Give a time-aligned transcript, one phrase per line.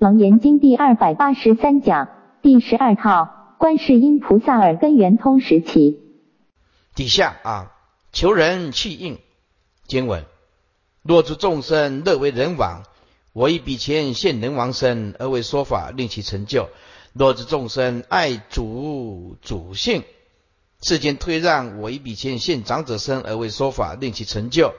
[0.00, 2.08] 楞严经第二百八十三讲
[2.40, 6.00] 第十二套观世音菩萨耳根圆通时期。
[6.94, 7.72] 底下啊，
[8.10, 9.18] 求人弃应
[9.86, 10.24] 经文：
[11.02, 12.84] 若诸众生乐为人王，
[13.34, 16.70] 我以彼前现人王身而为说法，令其成就；
[17.12, 20.02] 若诸众生爱主主性，
[20.80, 24.72] 世间推让，我以彼前现长者身而为说法，令其成就。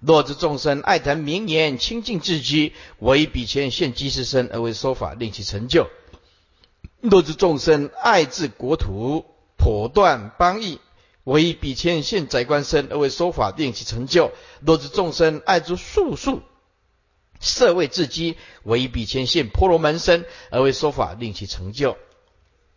[0.00, 5.88] 若知众生爱谈名言，清净自居，我以彼前现机士身而为说法，令其成就；
[7.00, 9.24] 若知众生爱治国土，
[9.58, 10.78] 剖断邦邑，
[11.24, 14.30] 我以彼前现宰官身而为说法，令其成就；
[14.60, 16.42] 若知众生爱诸术数，
[17.40, 21.98] 设位自居，我以彼前现婆罗门身而为说法，令其成就。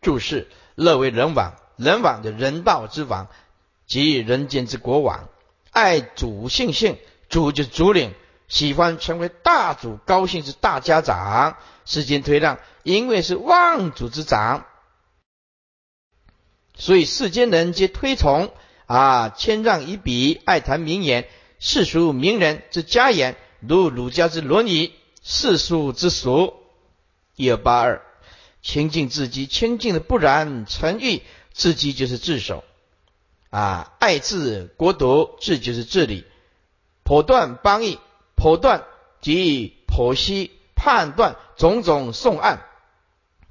[0.02, 3.28] 注释：乐为人王，人王的人道之王，
[3.86, 5.30] 即人间之国王，
[5.70, 6.98] 爱主性性。
[7.32, 8.14] 主就是主领，
[8.48, 11.58] 喜欢成为大主，高兴是大家长。
[11.86, 14.66] 世间推让，因为是望主之长，
[16.76, 18.54] 所以世间人皆推崇
[18.86, 21.28] 啊，谦让以彼，爱谈名言，
[21.60, 26.54] 世俗名人之家言，如儒家之伦理，世俗之俗。
[27.36, 28.02] 一二八二，
[28.62, 31.24] 清净自己，清净的不染尘欲，
[31.54, 32.64] 自己就是自守
[33.50, 36.26] 啊，爱治国土，治就是治理。
[37.12, 38.00] 剖断邦邑，
[38.38, 38.86] 剖断
[39.20, 42.62] 即剖析判断种种送案。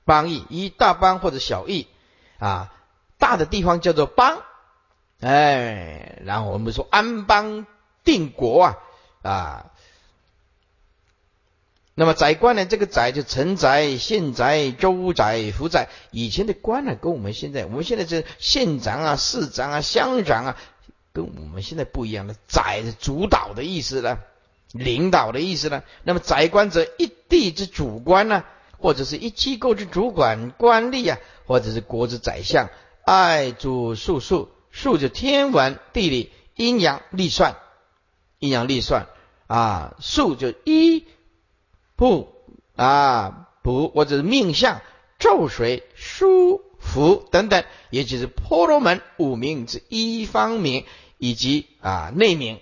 [0.06, 1.86] 邦邑一大邦或者小邑
[2.38, 2.72] 啊，
[3.18, 4.38] 大的地方叫做邦，
[5.20, 7.66] 哎，然后我们说安邦
[8.02, 8.78] 定国啊
[9.20, 9.66] 啊。
[11.94, 12.64] 那么宰官呢？
[12.64, 15.90] 这个宰就城宰、县宰、州宰、府宰。
[16.12, 20.56] 以前的官呢，跟我们现在，我们现在这县长啊、市长啊、乡长啊。
[21.12, 24.18] 跟我们现在不一样的，宰是主导的意思呢，
[24.72, 25.82] 领导的意思呢。
[26.04, 28.44] 那么宰官者，一地之主官呢，
[28.78, 32.68] 或者是一机构之主管官吏啊，或者是国之宰相，
[33.04, 37.56] 爱主数数，数就天文地理阴阳历算，
[38.38, 39.06] 阴阳历算
[39.48, 41.06] 啊，数就一
[41.96, 42.32] 不
[42.76, 44.80] 啊不，或者是命相
[45.18, 50.84] 咒水书福等等，也就是婆罗门五名之一方名。
[51.22, 52.60] 以及啊内名，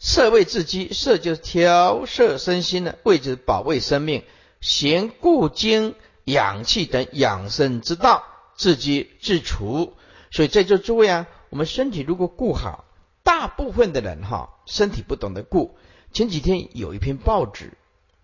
[0.00, 4.24] 设位自居，色就是调摄身心的位置，保卫生命，
[4.60, 5.94] 行固精
[6.24, 8.24] 养气等养生之道，
[8.56, 9.94] 自居自除。
[10.32, 12.84] 所以在座诸位啊，我们身体如果顾好，
[13.22, 15.78] 大部分的人哈身体不懂得顾。
[16.12, 17.74] 前几天有一篇报纸，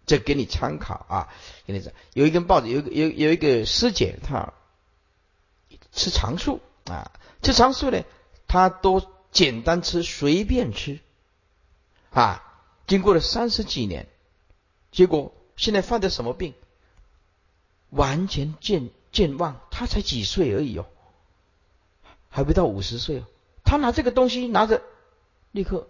[0.06, 1.28] 这给你参考啊，
[1.66, 4.52] 给你讲，有一根报纸，有有有一个师姐，她
[5.92, 7.10] 吃长素啊。
[7.42, 8.04] 吃长素呢，
[8.46, 11.00] 他都简单吃，随便吃，
[12.10, 12.42] 啊，
[12.86, 14.08] 经过了三十几年，
[14.90, 16.54] 结果现在犯的什么病？
[17.90, 20.86] 完全健健忘，他才几岁而已哦，
[22.30, 23.26] 还不到五十岁哦。
[23.62, 24.82] 他拿这个东西拿着，
[25.52, 25.88] 立刻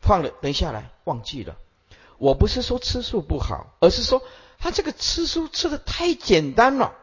[0.00, 1.56] 放了，等下来忘记了。
[2.22, 4.22] 我不是说吃素不好，而是说
[4.60, 6.94] 他这个吃素吃的太简单了。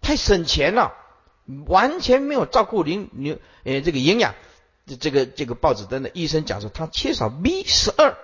[0.00, 0.94] 太省钱了，
[1.66, 4.36] 完全没有照顾您您呃这个营养，
[5.00, 8.16] 这个这个报纸登的医生讲说他缺少 B 十二，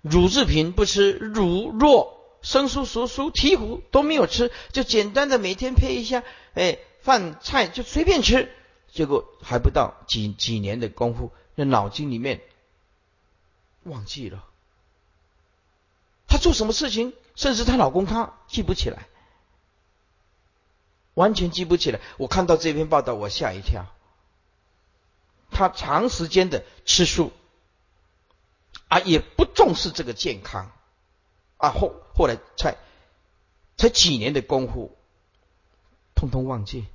[0.00, 2.08] 乳制品不吃，乳酪、
[2.42, 8.50] 生酥、熟酥、醍醐都没有吃，就简单的每天配一下，哎饭菜就随便吃，
[8.90, 12.40] 结果还不到几几年的功夫，那脑筋里面
[13.88, 14.44] 忘记了，
[16.26, 19.08] 她做什么事情，甚至她老公她记不起来。
[21.14, 22.00] 完全记不起来。
[22.16, 23.86] 我看到这篇报道，我吓一跳。
[25.50, 27.32] 她长时间的吃素，
[28.88, 30.70] 啊，也不重视这个健康，
[31.56, 32.76] 啊，后后来才
[33.76, 34.96] 才几年的功夫，
[36.14, 36.86] 通通忘记。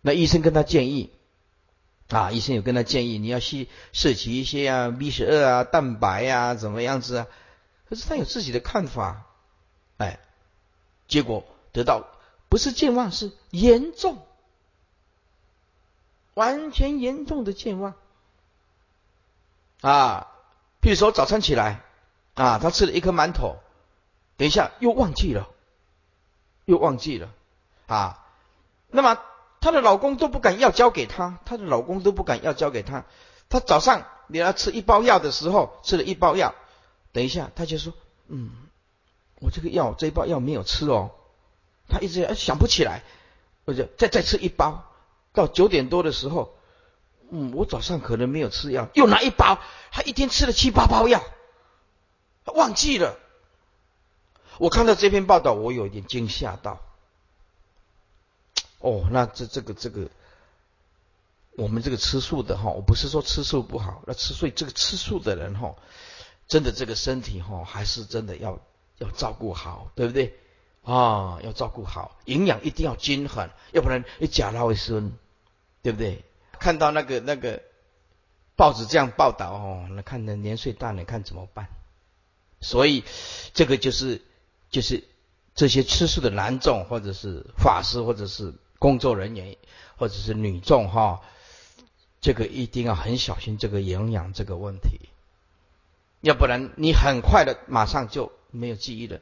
[0.00, 1.12] 那医生跟他建议，
[2.10, 7.26] 啊，医生有跟他建议，你要去摄取一些啊 B 十二啊蛋白啊怎么样子啊？
[7.88, 9.22] 可是他有自己的看法，
[9.96, 10.20] 哎，
[11.08, 12.06] 结果得到。
[12.48, 14.26] 不是健忘，是严重，
[16.34, 17.94] 完全严重的健忘
[19.82, 20.26] 啊！
[20.80, 21.80] 比如说早餐起来
[22.34, 23.60] 啊，他吃了一颗馒头，
[24.36, 25.48] 等一下又忘记了，
[26.64, 27.32] 又忘记了
[27.86, 28.26] 啊！
[28.88, 29.16] 那么
[29.60, 33.04] 她的老公都不敢要交给她，她的老公都不敢要交给她。
[33.48, 36.54] 她早上你要吃一包药的时候，吃了一包药，
[37.12, 37.92] 等一下她就说
[38.28, 38.50] ：“嗯，
[39.40, 41.10] 我这个药这一包药没有吃哦。”
[41.92, 43.02] 他一直想不起来，
[43.66, 44.84] 或者再再吃一包，
[45.32, 46.54] 到九点多的时候，
[47.30, 49.58] 嗯，我早上可能没有吃药，又拿一包，
[49.90, 51.20] 他一天吃了七八包药，
[52.54, 53.18] 忘记了。
[54.58, 56.78] 我看到这篇报道，我有一点惊吓到。
[58.80, 60.08] 哦，那这这个这个，
[61.56, 65.76] 我们这个吃素的哈，我不是说吃素不好，那吃素这个吃素的人哈，
[66.48, 68.58] 真的这个身体哈，还是真的要
[68.98, 70.34] 要照顾好，对不对？
[70.82, 75.12] 啊，要照顾好，营养一定要均衡，要不然一假老会孙，
[75.82, 76.24] 对不对？
[76.58, 77.62] 看到那个那个
[78.56, 81.68] 报纸这样报道哦，那看的年岁大，你看怎么办？
[82.60, 83.04] 所以
[83.54, 84.22] 这个就是。
[84.70, 85.02] 就是
[85.56, 89.56] 这些吃素的男众，或者是法师，或者是工作人员，
[89.96, 91.20] 或者是女众哈，
[92.20, 95.08] 这个一定要很小心这个营养这个问题，
[96.20, 99.20] 要不然你很快的马上就没有记忆了。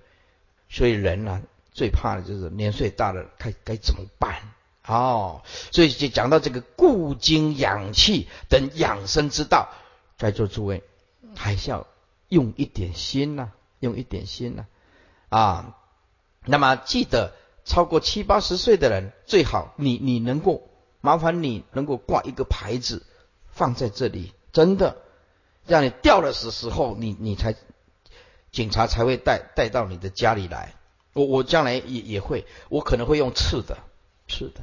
[0.70, 4.40] 所以人呢，最怕的就是年岁大了，该该怎么办？
[4.86, 9.68] 哦，所以就讲到这个固精养气等养生之道，
[10.16, 10.82] 在座诸位
[11.34, 11.86] 还是要
[12.28, 13.50] 用一点心呐，
[13.80, 14.66] 用一点心呐。
[15.30, 15.76] 啊，
[16.44, 17.34] 那么记得
[17.68, 20.68] 超过七八十岁的人，最好你你能够
[21.02, 23.04] 麻烦你能够挂一个牌子
[23.52, 24.96] 放在这里，真的
[25.66, 27.54] 让你掉了时时候，你你才
[28.50, 30.74] 警察才会带带到你的家里来。
[31.12, 33.76] 我我将来也也会，我可能会用刺的，
[34.28, 34.62] 刺的，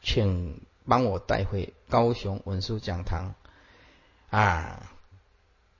[0.00, 3.34] 请帮我带回高雄文殊讲堂
[4.30, 4.88] 啊，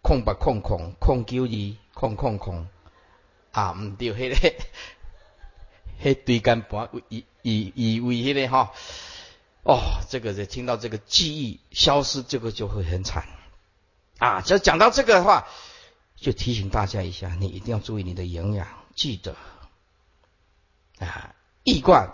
[0.03, 2.67] 空八空空空九二空空空。
[3.51, 4.65] 啊，唔对，迄个，
[6.03, 8.73] 迄对干盘以以以为迄个哈，
[9.65, 13.27] 哦，这个听到这个记忆消失，这个就会很惨
[14.19, 14.41] 啊！
[14.41, 15.47] 只要讲到这个的话，
[16.17, 19.35] 就提醒大家一下，你一定要注意你的营养，记得
[20.99, 21.35] 啊，
[21.65, 22.13] 易贯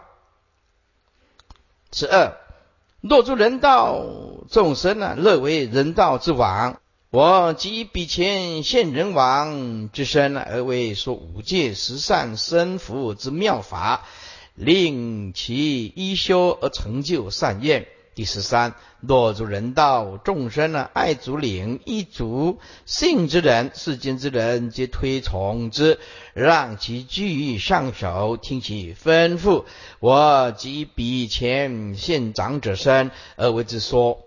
[1.93, 2.37] 十二，
[3.01, 4.05] 若诸人道
[4.51, 6.81] 众生呢，乐为人道之王。
[7.15, 14.05] 我即比前现人王之身，而为说五戒十善生福之妙法，
[14.57, 17.87] 令其一修而成就善业。
[18.17, 26.01] 第十三，若诸人道众生呢，爱足领一主信之人，世间之人皆推崇之，
[26.33, 29.67] 让其居于上首，听其吩咐。
[30.01, 34.19] 我即比前现长者身，而为之说。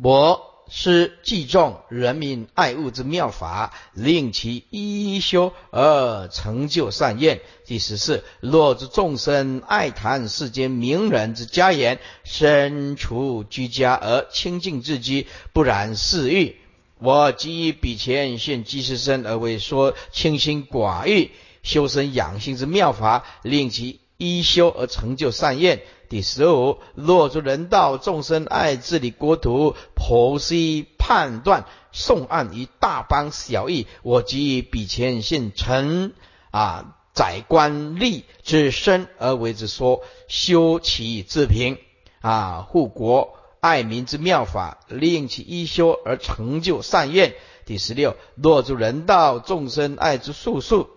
[0.00, 0.51] 我。
[0.68, 7.42] 是记众人民爱物之妙法，令其一一修而成就善业。
[7.66, 16.56] 第十四，若之众生爱谈世间名人之家言，身处居家而清净自居，不染世欲。
[16.98, 21.32] 我即以彼前现即世身而为说清心寡欲、
[21.62, 25.82] 修身养性之妙法，令其依修而成就善愿。
[26.08, 36.12] 第十五，若诸人道众生爱治理国土，剖析判断送案于大邦小义，我即彼前现臣
[36.52, 41.78] 啊宰官吏之身而为之说，修其自平
[42.20, 47.34] 啊护国爱民之妙法，令其一修而成就善愿。
[47.64, 50.90] 第十六，若诸人道众生爱之术数，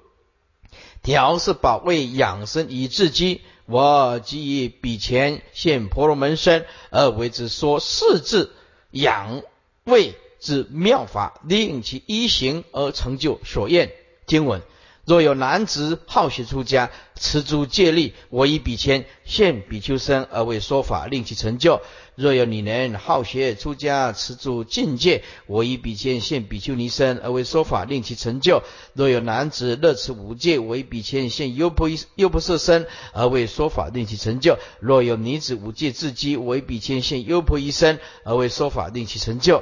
[1.05, 3.41] 调是保卫养生以自居。
[3.67, 8.51] 我即以彼前现婆罗门身而为之说四字
[8.89, 9.43] 养
[9.83, 13.91] 胃之妙法，令其一行而成就所愿
[14.25, 14.63] 经文。
[15.05, 21.79] 若有男子好学出家，持诸戒律，我以比丘现比丘身而为说法，令其成就；
[22.15, 39.61] 若有女人好学出家，持诸境界，我以比丘现比丘尼身而为说法，令其成就；若有男子乐持五戒，我以比丘现优婆优婆塞身而为说法，令其成就；若有女子五戒自积，我以比丘现优婆夷身而为说法，令其成就。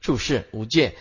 [0.00, 0.94] 注释五戒。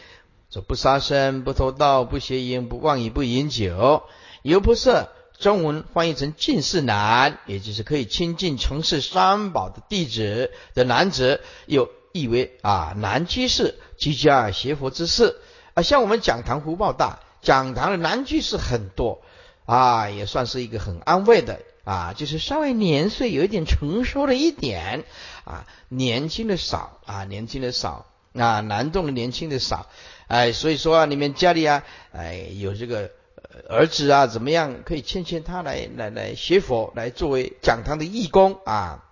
[0.50, 4.04] 说不杀生，不偷盗，不邪淫，不妄语，不饮酒。
[4.44, 15.36] 优婆塞中文翻译成近士男，也就是可以亲近从事三宝的弟子的男子，又意为啊男居士居家学佛之士
[15.74, 15.84] 啊。
[15.84, 19.22] 像我们讲堂福报大，讲堂的男居士很多
[19.66, 25.04] 啊，也算是一个很安慰的啊，就是稍微年岁有一点成熟了一点
[25.44, 29.88] 啊，年轻的少啊，年轻的少啊，男众的年轻的少。
[30.28, 33.12] 哎，所以说啊，你们家里啊，哎，有这个
[33.70, 39.04] 儿子啊，怎么样可以劝劝他来来来学佛，来作为讲堂的义工啊？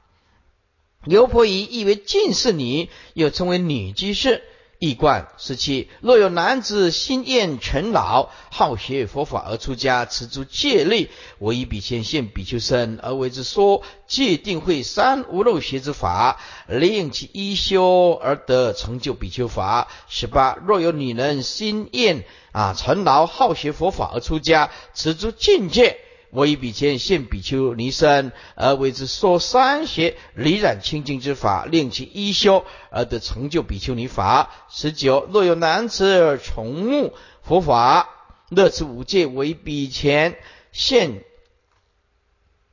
[1.05, 4.43] 刘婆姨亦为近士女，又称为女居士，
[4.85, 19.87] 易观十七，若有男子心厌尘劳，好学佛法而出家，持诸戒律，我以比丘现比丘身而为之说戒定慧三无漏学之法，令其一修而得成就比丘法。
[20.07, 25.99] 十八，若有女人心厌啊尘劳，好学佛法而出家，持诸境界。
[26.35, 34.51] 我以比丘现比丘尼身，而为之说三学离染清净之法，令其一修而得成就比丘尼法。
[34.69, 38.09] 十九，若有男子崇慕佛法，
[38.49, 40.37] 乐此五戒，为比前
[40.73, 41.23] 现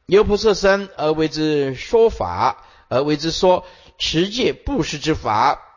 [0.07, 3.65] 优婆塞身，而为之说法，而为之说
[3.97, 5.69] 持戒布施之法。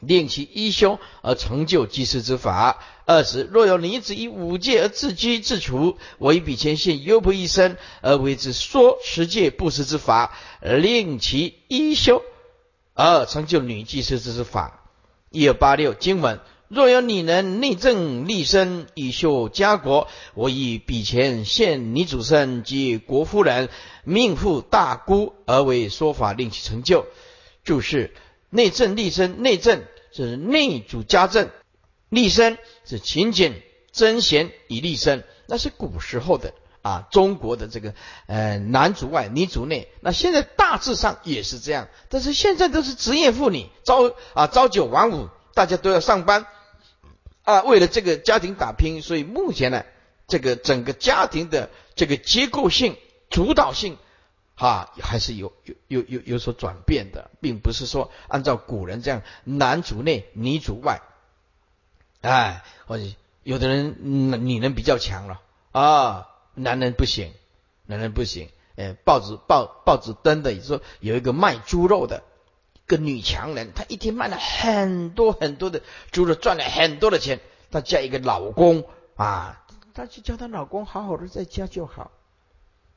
[0.00, 2.78] 令其一修而成就济世之法。
[3.10, 12.22] 二十，若有女子以五戒而自居自处，我以比前现优婆一生而为之说十戒布施之法，令其一修
[12.92, 14.84] 而成就女济世之法。
[15.30, 23.70] 一二八六经文：若有女人内政立身以修家国，我以比前现女主身及国夫人
[24.04, 27.06] 命妇大姑而为说法，令其成就。
[27.64, 28.12] 注释。
[28.50, 31.48] 内政立身，内政是内主家政，
[32.08, 33.62] 立身是勤俭
[33.92, 37.94] 贞贤以立身，那是古时候的啊，中国的这个
[38.26, 46.46] 呃男主外女主内，那现在大致上也是这样，但是现在都是职业妇女，朝啊朝九晚五，大家都要上班。
[47.42, 49.84] 啊，为了这个家庭打拼，所以目前呢，
[50.26, 52.96] 这个整个家庭的这个结构性
[53.30, 53.96] 主导性。
[54.54, 61.00] 哈，还是有有有有有所转变的，并不是说按照古人这样男主内女主外，
[62.28, 63.04] 哎，或者
[63.42, 63.96] 有的人
[64.46, 65.40] 女人比较强了
[65.72, 67.32] 啊，男人不行，
[67.86, 68.50] 男人不行。
[68.76, 72.22] 哎，报纸报报纸登的说有一个卖猪肉的，
[72.86, 75.80] 个女强人，她一天卖了很多很多的
[76.10, 77.40] 猪肉，赚了很多的钱。
[77.70, 78.84] 她嫁一个老公
[79.16, 82.10] 啊，她就叫她老公好好的在家就好。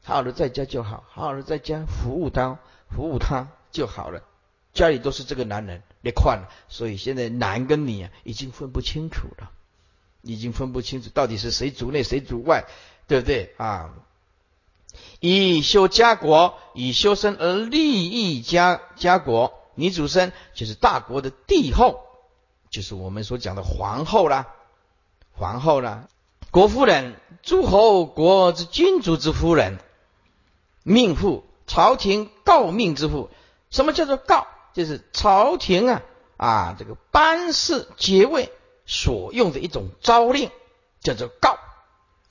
[0.03, 2.57] 好好的在家就好，好好的在家服务她，
[2.89, 4.23] 服务她就好了。
[4.73, 9.51] 家里都是这个男人，你换了，所以现在男跟女啊已经分不清楚了，
[10.21, 12.65] 已经分不清楚到底是谁主内谁主外，
[13.07, 13.93] 对不对啊？
[15.19, 19.53] 以修家国，以修身而利益家家国。
[19.75, 22.01] 女主身就是大国的帝后，
[22.69, 24.47] 就是我们所讲的皇后啦，
[25.31, 26.09] 皇后啦，
[26.51, 29.79] 国夫人，诸侯国之君主之夫人。
[30.83, 33.29] 命妇，朝廷诰命之妇。
[33.69, 34.45] 什么叫做诰？
[34.73, 36.01] 就是朝廷啊
[36.37, 38.51] 啊，这个班事爵位
[38.85, 40.49] 所用的一种诏令，
[41.01, 41.57] 叫做告。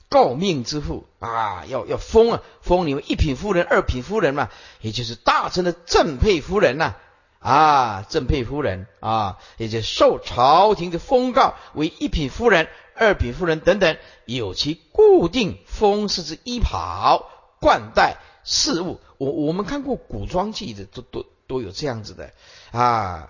[0.09, 4.49] 告命之妇啊，要要封啊，封你们一品夫人、二品夫人嘛，
[4.81, 6.95] 也就是大臣的正配夫人呐
[7.39, 13.95] 啊，正配夫人啊，也就受朝廷的封告为一品夫人、二品夫人等等，
[14.25, 17.29] 有其固定封式之衣袍
[17.61, 18.17] 冠带。
[18.43, 22.31] 事物，我我们看过古装剧的，都都都有这样子的
[22.71, 23.29] 啊。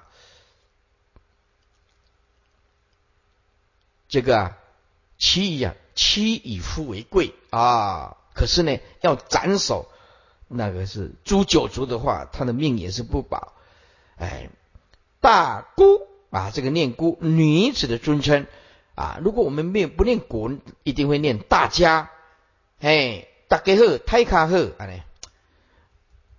[4.07, 4.57] 这个啊，
[5.17, 8.15] 妻啊，妻以夫为贵啊。
[8.35, 9.87] 可是呢，要斩首，
[10.47, 13.53] 那个是诛九族的话，他的命也是不保。
[14.17, 14.49] 哎，
[15.19, 18.45] 大姑啊，这个念姑，女子的尊称
[18.93, 19.17] 啊。
[19.23, 22.11] 如果我们念不念古，一定会念大家。
[22.81, 23.27] 哎。
[23.47, 24.87] 大家好，太卡好，啊，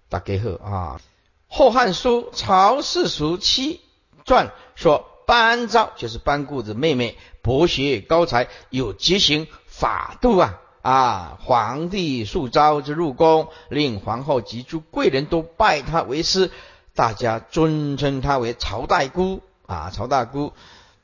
[0.09, 0.99] 大家好啊。
[1.55, 3.83] 《后汉书·曹氏叔七
[4.25, 11.39] 传》说，班昭就是班固的妹妹，博学高才，有节行法度啊啊！
[11.43, 16.51] 皇帝素招之入宫，令皇后及诸贵人都拜他为师，
[16.95, 20.55] 大家尊称他为曹大姑啊，曹大姑。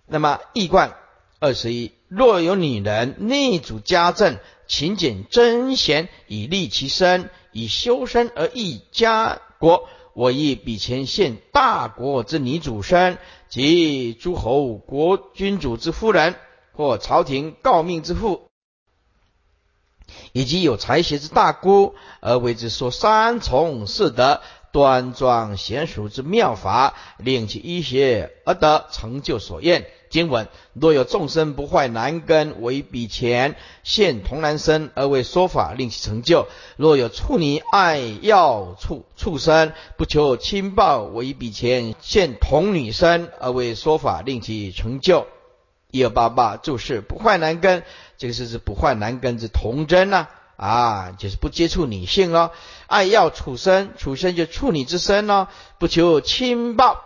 [0.07, 0.97] 那么易冠
[1.40, 4.38] 二十一，若有女人内主家政。
[4.67, 9.88] 勤俭贞贤，以利其身，以修身而益家国。
[10.18, 16.34] 我亦比前献大国之女主身，及诸侯国君主之夫人，
[16.72, 18.48] 或朝廷诰命之妇，
[20.32, 24.40] 以及有才学之大姑，而为之说三从四德。
[24.70, 29.87] 端庄娴熟之妙法，令其医学而得成就所愿。
[30.11, 36.47] 经文：若有众生不坏男根，为彼前现童男身而为说法，令其成就；
[36.77, 45.27] 若有处女爱要畜畜生，不求亲报，为彼前现童女身而为说法，令其成就。
[45.91, 47.83] 一二八八注释：不坏男根，
[48.17, 50.29] 这个是指不坏男根之童真呐。
[50.57, 52.50] 啊，就是不接触女性哦，
[52.88, 55.47] 爱要处身，处身就处女之身哦，
[55.79, 57.00] 不求亲报，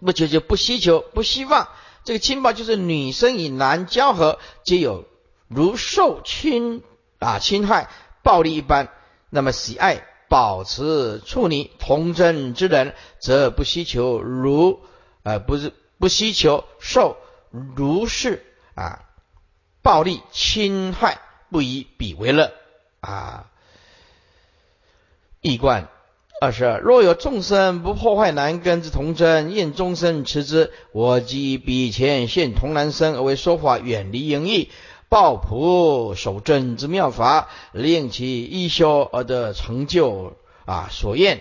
[0.00, 1.68] 不求就不希求，不希望。
[2.04, 5.06] 这个亲报就是女生与男交合，皆有
[5.48, 6.82] 如受侵
[7.18, 7.88] 啊侵害
[8.22, 8.90] 暴力一般。
[9.30, 14.80] 那么喜爱保持处女童真之人，则不希求如
[15.22, 17.16] 呃不是不希求受
[17.50, 19.04] 如是啊
[19.80, 21.20] 暴力侵害，
[21.50, 22.52] 不以彼为乐
[23.00, 23.50] 啊。
[25.40, 25.88] 易观。
[26.40, 34.70] 二十二，若有众生不破坏男根之童真，愿终生持之，我即彼前现童男身而为说法，远离淫逸，
[35.08, 40.36] 抱朴守正之妙法，令其一修而得成就
[40.66, 41.40] 啊所愿。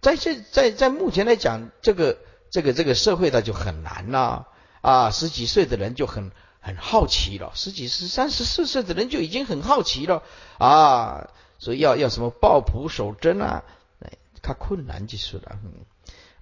[0.00, 2.18] 在这在在目前来讲，这个
[2.50, 4.48] 这个这个社会的就很难了
[4.80, 5.10] 啊！
[5.10, 10.22] 十几岁的人就很很好奇了，十几十三十四岁的人就已经很好奇了
[10.58, 11.28] 啊！
[11.58, 13.64] 所以要要什么抱朴守贞啊？
[14.00, 14.12] 哎，
[14.42, 15.58] 他困难就是了。
[15.64, 15.72] 嗯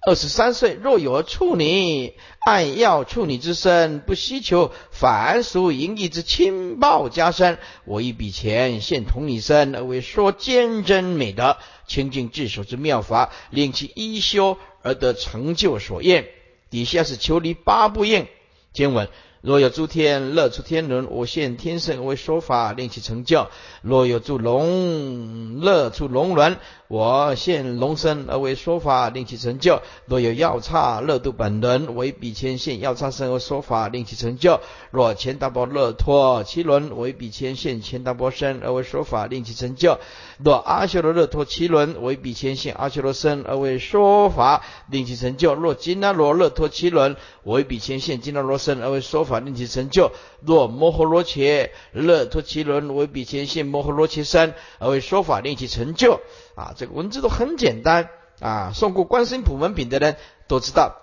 [0.09, 2.15] 二十三岁若有处女，
[2.47, 7.59] 爱要处女之身，不希求凡俗淫逸之亲报加身。
[7.85, 11.57] 我一笔钱现同女身，而为说坚贞美德、
[11.89, 16.29] 清净智守之妙法，令其一修而得成就所愿。
[16.71, 18.29] 底下是求离八不应
[18.73, 19.09] 经文。
[19.43, 23.49] 若有诸天乐出天伦，我现天身为说法，令其成就；
[23.83, 26.57] 若有诸龙乐出龙轮，
[26.89, 39.99] 我现龙身而为说法，令其成就；若有药叉乐度本轮，为比前现药叉身而说法，令其成就；若钱大波乐托其轮，为比前现钱大波身而为说法，令其成就；
[40.45, 49.37] 若阿修罗乐托其轮，为比前现阿修罗身而为说法，令其成就；若金那罗乐托其轮，为比前现金那罗身而为说法。
[49.47, 50.11] 令其成就。
[50.41, 56.21] 若摩诃罗伽乐托其轮为比前现摩诃罗伽身而为说法，令其成就。
[56.57, 58.11] 啊，这个文字都很简单
[58.41, 58.73] 啊。
[58.75, 60.17] 诵过《观世音普门品》的人
[60.49, 60.97] 都知道。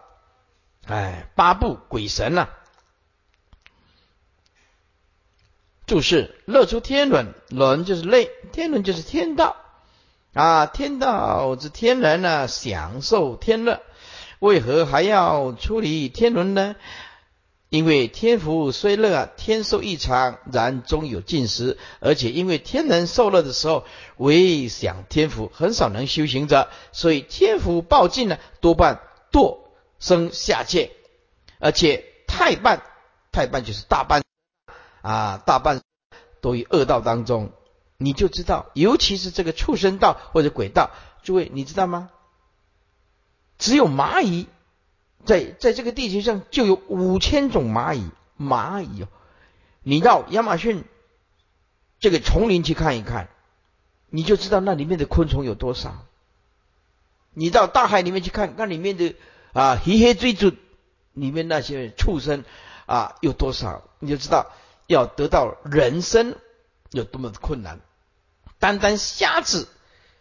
[0.85, 2.49] 哎，八部鬼神呐。
[5.85, 9.55] 注释：乐出天伦，伦就是类，天伦就是天道
[10.33, 10.65] 啊。
[10.65, 13.81] 天道之天人呢，享受天乐，
[14.39, 16.75] 为何还要处理天伦呢？
[17.73, 21.79] 因为天福虽乐，天寿异常，然终有尽时。
[22.01, 23.83] 而且因为天人受乐的时候，
[24.17, 29.57] 唯享天福，很少能修行者，所以天福报尽呢，多半堕
[29.97, 30.91] 生下界。
[31.57, 32.83] 而且太半，
[33.31, 34.21] 太半就是大半
[35.01, 35.81] 啊，大半
[36.41, 37.53] 都于恶道当中。
[37.97, 40.91] 你就知道，尤其是这个畜生道或者鬼道，
[41.23, 42.11] 诸位你知道吗？
[43.57, 44.45] 只有蚂蚁。
[45.25, 49.07] 在在这个地球上就有五千种蚂蚁，蚂蚁哦，
[49.81, 50.83] 你到亚马逊
[51.99, 53.29] 这个丛林去看一看，
[54.09, 56.05] 你就知道那里面的昆虫有多少。
[57.33, 59.15] 你到大海里面去看，那里面的
[59.53, 60.51] 啊黑黑追逐
[61.13, 62.43] 里面那些畜生
[62.85, 64.51] 啊有多少，你就知道
[64.87, 66.35] 要得到人生
[66.91, 67.79] 有多么的困难。
[68.59, 69.67] 单单虾子，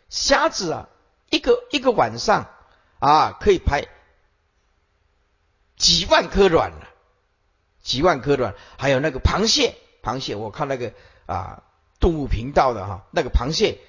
[0.09, 0.89] 虾子啊，
[1.31, 2.49] 一个一个晚上
[2.99, 3.89] 啊可以排。
[5.83, 6.89] 几万颗卵了，
[7.83, 10.95] 几万颗卵，还有那个螃蟹，螃蟹，我看那个
[11.27, 11.65] 啊
[11.99, 13.81] 动物频道的哈，那个螃蟹，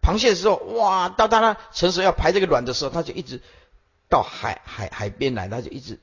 [0.00, 3.42] 螃蟹的时候，哇，到它那成熟要排这个卵的时候，它就一直
[4.08, 6.00] 到海海海边来，它就一直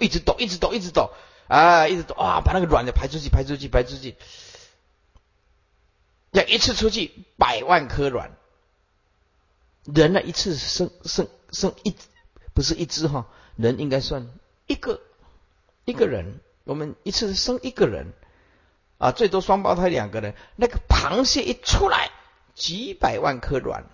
[0.00, 1.12] 一直抖，一直抖，一直抖，
[1.46, 4.16] 啊，一直抖，哇，把那个卵的排出去，排出去，排出去，
[6.32, 8.32] 要一次出去百万颗卵，
[9.84, 11.94] 人呢一次生生生一，
[12.54, 13.28] 不是一只哈。
[13.56, 14.28] 人应该算
[14.66, 15.00] 一个
[15.84, 18.12] 一个人，我们一次生一个人
[18.98, 20.34] 啊，最多双胞胎两个人。
[20.56, 22.10] 那个螃蟹一出来，
[22.54, 23.84] 几百万颗卵，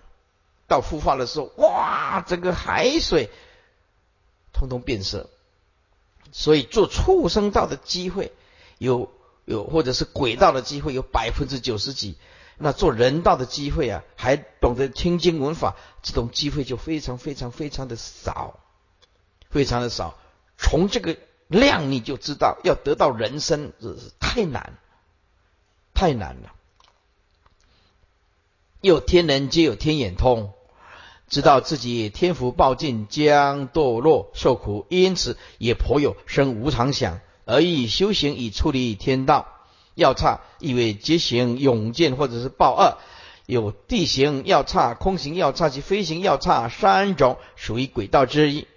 [0.67, 3.29] 到孵化的时候，哇，整个海水
[4.53, 5.29] 通通变色。
[6.31, 8.33] 所以做畜生道的机会
[8.77, 9.09] 有
[9.45, 12.17] 有，或者是鬼道的机会有百分之九十几。
[12.57, 18.59] 那做人道的机会啊，还懂得听经闻法，这种机会就非常非常非常的少。
[19.49, 20.17] 非常的少，
[20.57, 24.73] 从这个量你就知道，要得到人生是太难，
[25.93, 26.53] 太难了。
[28.81, 30.53] 有天人皆有天眼通，
[31.27, 39.53] 知道自己天福报尽，将堕落受苦，因此也颇有生无常想，而以修行以处理天道。
[39.95, 42.99] 要差意为结行永见或者是报恶，
[43.47, 48.67] 有地形要差、空行要差及飞行要差三种，属于轨道之一。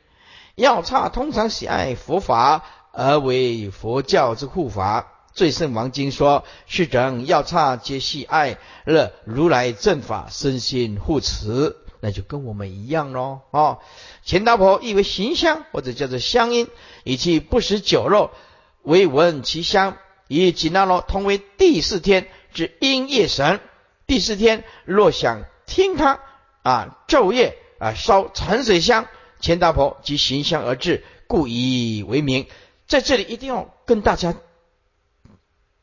[0.61, 5.11] 药叉通常喜爱佛法，而为佛教之护法。
[5.33, 13.41] 最胜王经说：“是整药叉皆喜爱乐如来正法，身心护持。”那就跟我们一样喽。
[13.53, 13.79] 哦，
[14.23, 16.69] 钱大婆意为行香，或者叫做香音，
[17.05, 18.31] 以其不食酒肉，
[18.83, 19.97] 为闻其香。
[20.29, 23.61] 以紧那罗同为第四天之阴夜神。
[24.07, 26.21] 第四天若想听他
[26.63, 29.07] 啊昼夜啊烧沉水香，
[29.41, 32.47] 钱大婆即行香而至，故以为名。
[32.87, 34.35] 在这里一定要跟大家。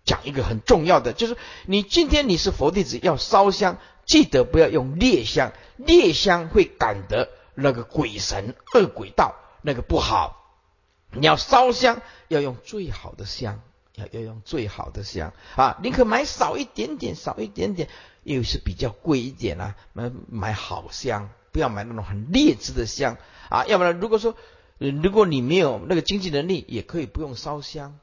[0.06, 10.64] 讲一个很重要的，就是你今天你是佛弟子，要烧香，记得不要用烈香，烈香会感得那个鬼神恶鬼道，那个不好。
[11.12, 13.60] 你要烧香，要用最好的香，
[13.96, 15.78] 要要用最好的香啊！
[15.84, 17.90] 宁可买少一点点，少一点点，
[18.24, 19.76] 又是比较贵一点啊。
[19.92, 23.18] 买买好香，不要买那种很劣质的香
[23.50, 23.66] 啊。
[23.66, 24.36] 要不然，如果说
[24.78, 27.98] 如果你没有那个经济能力，也可以不用烧香。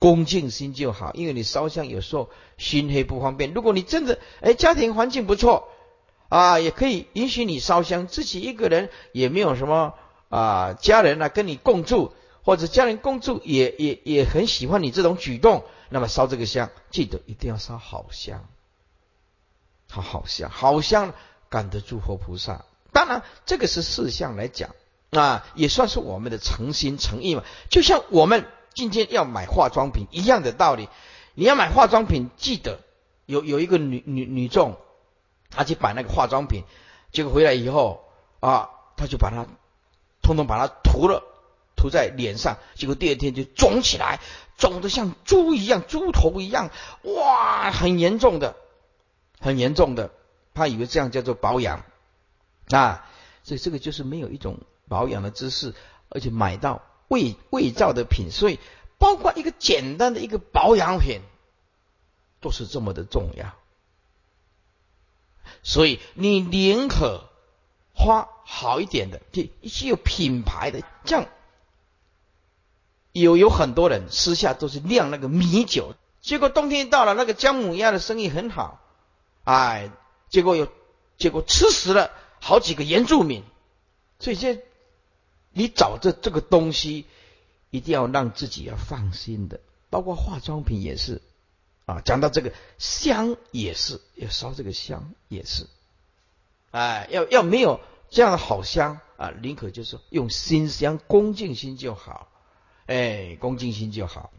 [0.00, 3.52] 恭敬心就好，因为你烧香有时候心黑不方便。
[3.52, 5.68] 如果你真的哎家庭环境不错
[6.28, 9.94] 啊，也可以允许你烧香，自己一个人也没有什么
[10.28, 18.48] 啊家人啊跟你共住，或者家人共住也也也很喜欢你这种举动，那么烧这个香，记得一定要烧好香，
[19.88, 21.12] 好好香，好香
[21.50, 22.64] 感得诸佛菩萨。
[22.92, 24.70] 当然这个是事项来讲
[25.10, 28.46] 啊，也算是我们的诚心诚意嘛，就像我们。
[28.72, 30.88] 今天要买化妆品一样的道理，
[31.34, 32.78] 你要买化妆品，记得
[33.26, 34.78] 有有一个女女女众，
[35.50, 36.62] 她去买那个化妆品，
[37.10, 38.04] 结果回来以后
[38.38, 39.44] 啊，她就把它
[40.22, 41.24] 通通把它涂了，
[41.74, 44.20] 涂在脸上，结果第二天就肿起来，
[44.56, 46.70] 肿得像猪一样，猪头一样，
[47.02, 48.54] 哇，很严重的，
[49.40, 50.12] 很严重的，
[50.54, 51.82] 她以为这样叫做保养
[52.70, 53.06] 啊，
[53.42, 55.74] 所以这个就是没有一种保养的知识，
[56.08, 56.82] 而且买到。
[57.10, 58.60] 伪伪造的品，所以
[58.96, 61.22] 包括一个简单的一个保养品，
[62.40, 63.52] 都是这么的重要。
[65.64, 67.24] 所以你宁可
[67.94, 71.26] 花好一点的，就一些有品牌的，这样
[73.10, 78.80] 有有很多人私下都是酿那个米酒，结果冬天到了，那个姜母鸭的生意很好，
[79.42, 79.90] 哎，
[80.28, 80.68] 结果又
[81.18, 83.44] 结果吃死了好几个原住民，
[84.18, 84.60] 所以这。
[85.52, 87.06] 你找这这个东西，
[87.70, 89.58] 一定要让自己要放心的，
[89.90, 91.20] 包括化妆品也是
[91.86, 92.00] 啊。
[92.02, 95.66] 讲到这个香也是，要烧这个香也是，
[96.70, 102.28] 哎，要要没有这样的好香啊，宁可就是用心香，恭敬心就好，
[102.86, 104.30] 哎，恭敬心就好。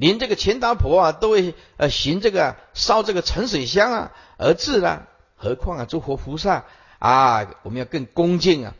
[0.00, 5.08] 连这个钱达婆啊，都会呃行这个烧这个沉水香啊而至了。
[5.36, 6.64] 何况啊，诸佛菩萨
[6.98, 8.74] 啊，我们要更恭敬啊。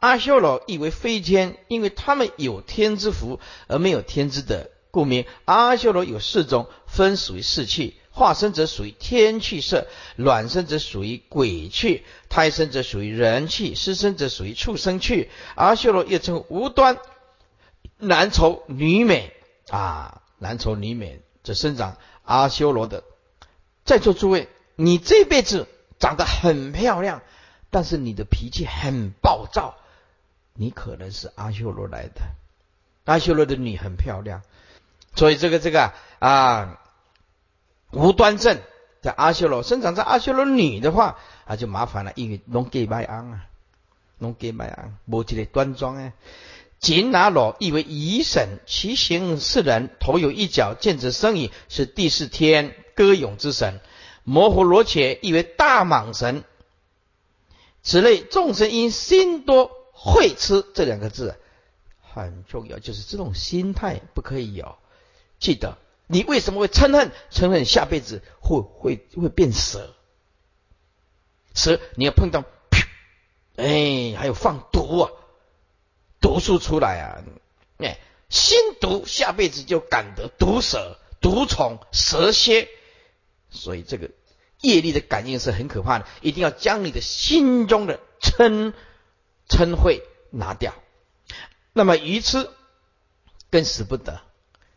[0.00, 15.28] 阿修罗亦为非天，因为他们有天之福而没有天之德，故名阿修罗有四种，分属于四气：化身者属于天气色，卵生者属于鬼气，胎生者属于人气，湿生者属于畜生气。
[15.56, 16.96] 阿修罗又称无端，
[17.98, 19.34] 男丑女美
[19.70, 23.04] 啊，男丑女美，这生长阿修罗的。
[23.84, 25.66] 在座诸位，你这辈子。
[26.00, 27.22] 长得很漂亮，
[27.70, 29.74] 但是你的脾气很暴躁，
[30.54, 32.20] 你可能是阿修罗来的。
[33.04, 34.42] 阿修罗的女很漂亮，
[35.16, 36.78] 所以这个这个啊，
[37.90, 38.60] 无端正
[39.02, 43.46] 在阿修罗生长在阿修罗女的话，那就麻烦了，因为龙给麦安啊，
[44.18, 46.12] 龙给麦安，无这个端庄啊。
[46.80, 53.80] 紧拿罗意为仪神，其形是人，头有一角，见之生矣，是第四天歌咏之神。
[54.22, 56.44] 摩诃罗伽意为大蟒神，
[57.82, 61.34] 此类众生因心多会吃这两个字
[62.00, 64.76] 很重要，就是这种心态不可以有。
[65.40, 67.10] 记得你为什么会嗔恨？
[67.30, 69.94] 嗔恨下辈子会会会变蛇，
[71.54, 72.44] 蛇你要碰到，
[73.56, 75.10] 哎，还有放毒啊，
[76.38, 77.24] 毒素出来啊，
[77.78, 77.98] 哎，
[78.28, 82.68] 心毒下辈子就感得毒蛇、毒虫、蛇蝎。
[83.50, 84.12] 所以这个
[84.60, 88.72] 业力的感应是很可怕的，一定要将你的心中的嗔
[89.48, 90.76] 嗔恚拿掉。
[91.72, 92.48] 那么愚痴
[93.50, 94.20] 更使不得，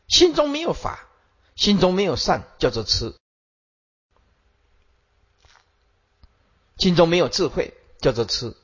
[0.08, 1.08] 心中没有法，
[1.56, 3.14] 心中没有善，叫做痴；
[6.80, 8.58] 心中没有智慧，叫做痴。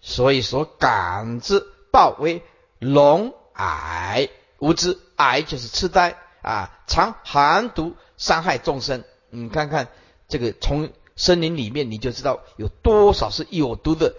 [0.00, 2.42] 所以说，感之报为
[2.78, 4.28] 聋矮
[4.58, 9.02] 无知，矮就是痴呆啊，常寒毒伤害众生。
[9.30, 9.88] 你看看
[10.28, 14.14] 这个，从森林里面你就知道有多少是有毒的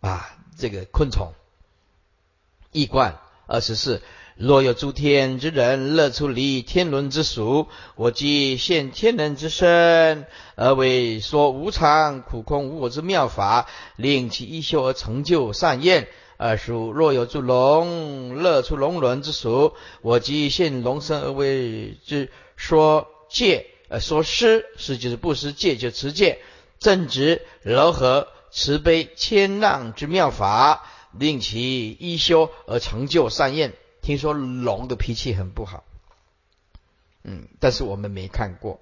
[0.00, 0.36] 啊！
[0.56, 1.32] 这个昆虫，
[2.70, 4.02] 一冠二十四，
[4.36, 16.08] 若有诸天之人乐出离天伦之俗，我即现天人之身，而为说无常、苦空、无我之妙法，令其一修而成就善业。
[16.38, 26.40] 二十五若有诸龙乐出龙轮之属，我即现龙身而为之说戒，呃说施，施就是不施戒就持戒，
[26.78, 33.72] 正直柔和慈悲谦让之妙法，令其一修而成就善业。
[34.02, 35.84] 听说龙的脾气很不好，
[37.24, 38.78] 嗯，但是我们没看过。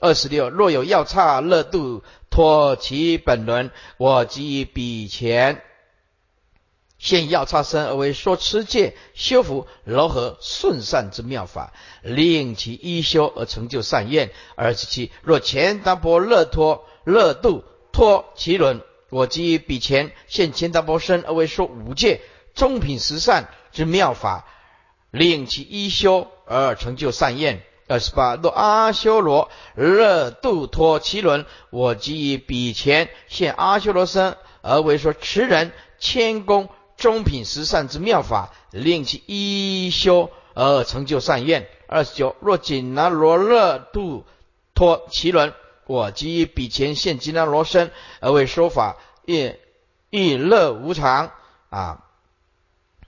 [0.00, 5.62] 二十六，若有要差乐度脱其本轮，我即彼前
[7.00, 14.30] 现要差身而为说持戒修福柔和顺善之妙法，令其一修而成就善愿。
[14.54, 22.20] 二十七，若前达波乐托乐度脱其轮，我即以彼前现前达波身而为说五戒
[22.54, 23.48] 中品十善。
[23.72, 24.46] 之妙法，
[25.12, 27.64] 令其一修而成就善业。
[27.86, 36.68] 二十八，若阿修罗乐度脱其轮，我即以彼前现阿修罗身而为说持人谦恭
[37.00, 41.66] 中品十善之妙法，令其一修而成就善愿。
[41.88, 44.26] 二十九，若紧拿罗勒度
[44.74, 45.54] 脱其轮，
[45.86, 49.54] 我即以彼前现紧拿罗身而为说法，亦
[50.10, 51.32] 亦乐无常
[51.70, 52.04] 啊。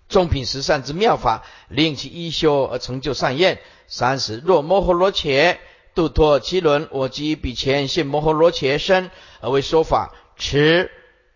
[0.09, 3.63] 中品十善之妙法，令其一修而成就善业。
[3.89, 5.59] 三十，若摩诃罗伽
[5.95, 9.11] 度脱其轮，我即彼前现摩诃罗伽身
[9.43, 10.91] 而为说法，慈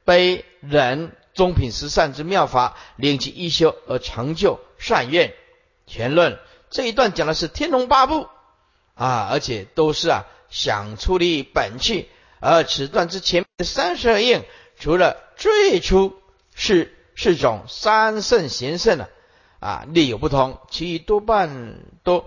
[0.07, 5.33] 悲忍中品十善之妙法，令其一修而成就善愿。
[5.87, 8.27] 前论这一段讲的是天龙八部
[8.95, 12.09] 啊，而且都是啊想出离本气。
[12.41, 14.43] 而此段之前三十二应，
[14.81, 16.21] 除了最初
[16.57, 16.93] 是。
[17.19, 19.09] 是种三圣贤圣啊，
[19.59, 22.27] 啊，略有不同，其余多半都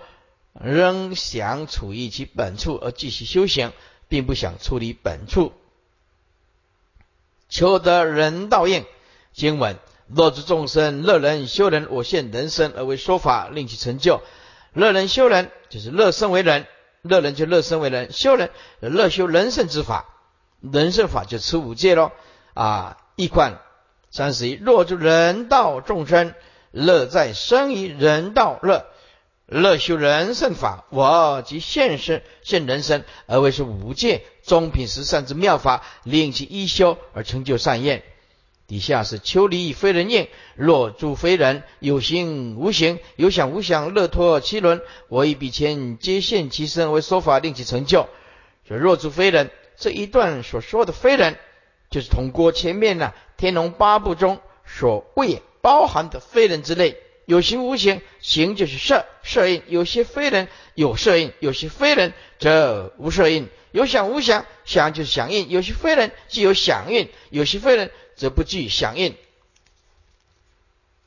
[0.54, 3.72] 仍想处于其本处而继续修行，
[4.08, 5.54] 并不想处理本处，
[7.50, 8.84] 求得人道应。
[9.40, 9.78] 经文：
[10.14, 14.22] 若知众生乐人修人，我现人身而为说法，令其成就。
[14.74, 16.68] 乐人修人，就是乐生为人，
[17.04, 18.50] 乐人就乐生为人，修人
[18.82, 20.14] 乐修人圣之法，
[20.60, 22.12] 人圣法就持五戒喽。
[22.54, 23.62] 啊，一观。
[24.12, 26.34] 三十一，若诸人道众生
[26.72, 28.88] 乐在生于人道乐，
[29.46, 38.04] 乐修人圣法，我即现身现人身，而为是五戒中品十善之妙法，令其一修而成就善业。
[38.70, 48.08] 底下是求离非人应，若诸非人有形无形，有想无想，乐脱其轮，我以彼前皆现其身为说法，令其成就。
[48.66, 51.36] 说若诸非人这一段所说的非人。
[51.92, 69.16] 就是通过前面呢《天龙八部》中所谓包含的非人之类，有形无形，形就是色色印，有些非人有色印，有些非人则无色印；有想无想，想就是想印，有些非人既有想印，有些非人则不具响应。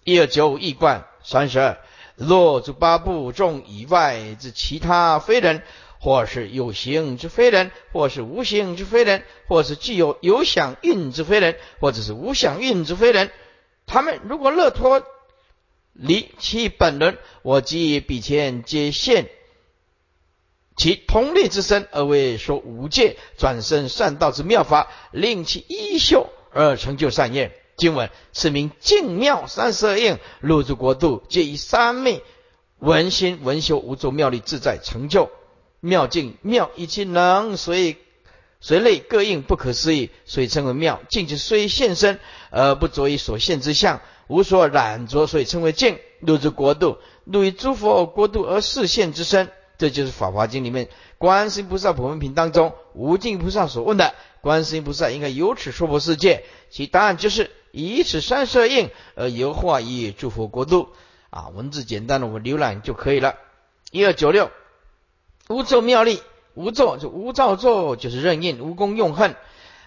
[0.03, 1.79] 一二九五一贯三十二，
[2.17, 5.63] 若诸八部众以外之其他非人。
[6.05, 13.31] 或是有形之非人，或是无形之非人，或是具有有想运之非人，或者是无想运之非人。
[13.87, 15.07] 他们如果乐脱
[15.93, 19.31] 离其本人，我即彼前皆现
[20.77, 27.59] 其同类之身，而为说无戒转生善道之妙法，令其一修而成就善业。
[27.77, 32.23] 经文是名净妙三十二应，入住国度，皆以三昧
[32.79, 35.31] 闻心闻修无著妙力自在成就。
[35.81, 37.97] 妙境妙以其能随
[38.61, 41.01] 随类各应不可思议，所以称为妙。
[41.09, 45.99] 境就虽现身而不着于所现之相，无所染着，所以称为净。
[46.21, 56.45] 入之国度，入于诸佛国度而示现之身，这就是《法华经》里面观世音菩萨普门品当中无尽菩萨所问的：观世音菩萨应该由此说佛世界？
[56.71, 60.89] 其答案就是以此三色应而游化于诸佛国度。
[61.31, 63.37] 啊，文字简单的，我们浏览就可以了。
[63.91, 64.51] 一二九六。
[65.49, 66.23] 无作妙力，
[66.55, 69.35] 无作就无造作，就是任印，无功用恨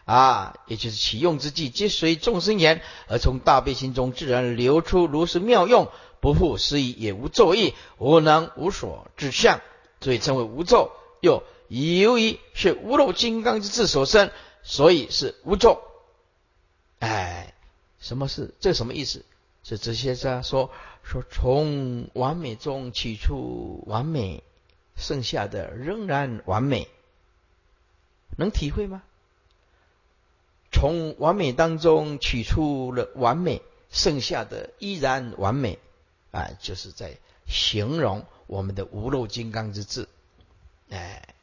[0.04, 5.88] 啊，也就是启用之际，皆随众生言，而从大悲心中自然流出，如是妙用，
[6.20, 9.62] 不复思议，也无作意，无能无所指相，
[10.06, 10.92] 所以称为无咒。
[11.20, 14.30] 又由于是无漏金刚之智所生，
[14.62, 15.82] 所以是无咒。
[17.00, 17.56] 哎，
[18.00, 19.26] 什么是这什么意思？
[19.64, 20.70] 是这些在说
[21.02, 24.44] 说从完美中取出完美。
[24.98, 26.88] 剩下的仍然完美，
[28.38, 29.04] 能体会吗？
[30.72, 35.80] 从完美当中取出了完美，剩下的依然完美
[36.32, 40.08] 啊，就是在形容我们的无漏金刚之智。
[40.90, 41.36] 哎，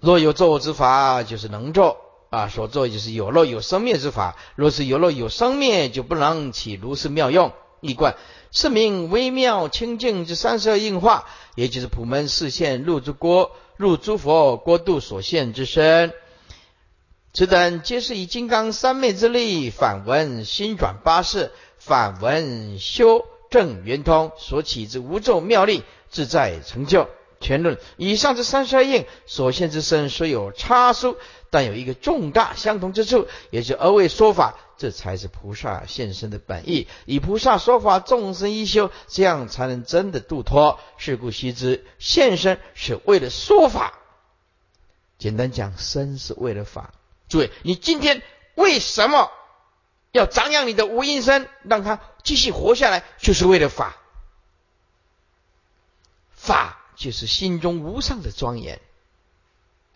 [0.00, 1.98] 若有作之法，就是能作
[2.30, 4.36] 啊，所作就是有漏有生灭之法。
[4.56, 7.52] 若是有漏有生灭，就不能起如是妙用。
[7.80, 8.14] 一观
[8.52, 16.12] 是名微妙清净之三十二应化，也就是普门示现入诸国入诸佛国度所现之身。
[17.32, 27.08] 此等皆是以金刚三昧之力，反闻心转八识，反闻修正圆通所起之无咒妙力，自在成就。
[27.38, 31.16] 全论以上之三十二应所现之身虽有差殊，
[31.50, 36.86] 但有一个重大相同之处，也是而为说法，这才是菩萨现身的本意。
[37.04, 40.78] 以菩萨说法，众生一修，这样才能真的度脱。
[40.96, 43.98] 是故须知，现身是为了说法。
[45.18, 46.94] 简单讲，身是为了法。
[47.28, 48.22] 诸位，你今天
[48.54, 49.30] 为什么
[50.12, 53.04] 要长养你的无因身，让他继续活下来？
[53.18, 53.96] 就是为了法。
[56.30, 56.78] 法。
[56.94, 58.80] 就是心中无上的庄严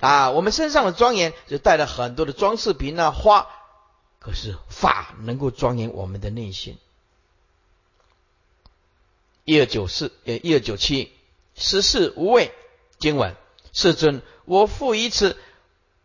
[0.01, 0.31] 啊！
[0.31, 3.47] 我们身上的庄严就带了很多的装饰品啊花，
[4.19, 6.79] 可是法能够庄严我们的内心。
[9.45, 11.13] 一二九四，呃，一二九七，
[11.55, 12.53] 十四无畏
[12.99, 13.37] 经文，
[13.73, 15.37] 世尊，我复以此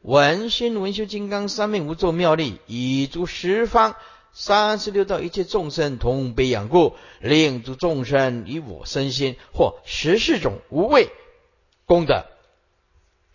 [0.01, 3.95] 文心文修金刚三昧无咒妙力，以诸十方。
[4.33, 11.09] 三十六道一切众生同悲仰故，令诸众生以我身心或十四种无畏
[11.85, 12.25] 功德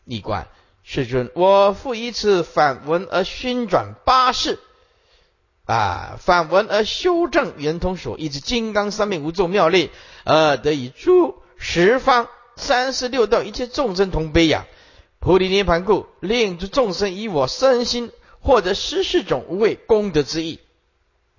[0.05, 0.49] 逆观。
[0.83, 4.59] 世尊，我复以此反闻而熏转八世
[5.67, 9.91] 啊，反闻而修正圆通所一之金刚三昧无咒妙力，
[10.25, 12.27] 而得以诸十方
[12.57, 14.65] 三十六道一切众生同悲仰
[15.27, 20.61] 菩提涅盘故，令诸众生以我身心获得十四种无畏功德之意。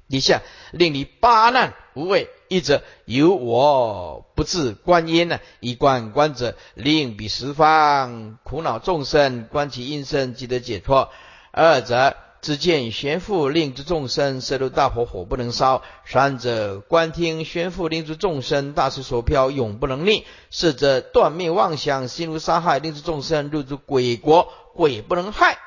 [0.08, 5.39] 以下令你八难无畏，一则由我不自观音呢？
[5.62, 11.08] 以观观者，令彼十方苦恼众生观其因身，即得解脱；
[11.52, 12.17] 二者
[12.48, 25.58] 只见玄父令诸众生摄入大火，火不能烧；三者观听玄父令诸众生大水所漂，永不能溺；四者断灭妄想，心如杀害，令诸众生入诸鬼国，鬼不能害。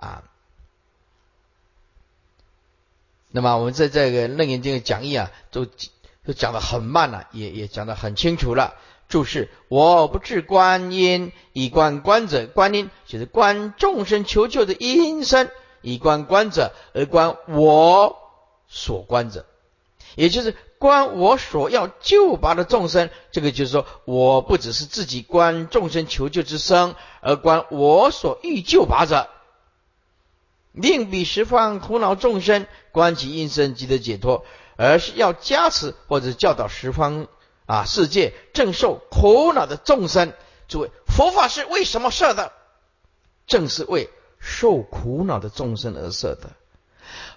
[0.00, 0.24] 啊。
[3.30, 8.74] 那么我们在这个楞严经的讲义啊，都都讲的很慢了，也也讲的很清楚了。
[9.08, 18.16] 注释：我不治观音，以观观者，观音就是观众生求救的因身，以观观者而观我
[18.68, 19.46] 所观者，
[20.14, 23.10] 也就是观我所要救拔的众生。
[23.32, 29.28] 这个就是说，我不只是自己观众生求救之身，而观我所欲救拔者。
[30.72, 34.44] 令彼十方苦恼众生观其因身即得解脱，
[34.76, 37.26] 而是要加持或者教导十方
[37.66, 40.32] 啊世界正受苦恼的众生。
[40.68, 42.52] 诸位，佛法是为什么设的？
[43.48, 44.08] 正是为
[44.40, 46.50] 受苦恼的众生而设的。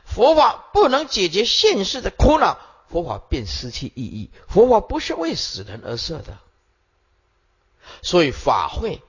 [0.04, 2.58] 佛法不能解决现世的苦恼，
[2.89, 4.32] 佛法便失去意义。
[4.48, 6.39] 佛法不是为死人而设的，
[8.02, 9.02] 所以法会。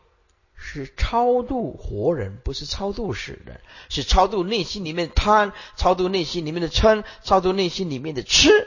[0.67, 8.67] 是超度活人，不是超度死人，是超度内心里面贪，超度内心里面的嗔，超度内心里面的痴，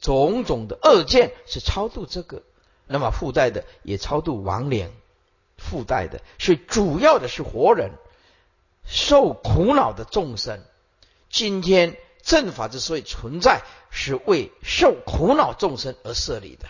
[0.00, 2.42] 种种的恶见是超度这个，
[2.88, 4.92] 那么附带的也超度亡灵，
[5.62, 7.92] 附带的是主要的是活人
[8.84, 10.60] 受苦恼的众生。
[11.30, 16.66] 今天正法之所以存在，是为受苦恼众生而设立的。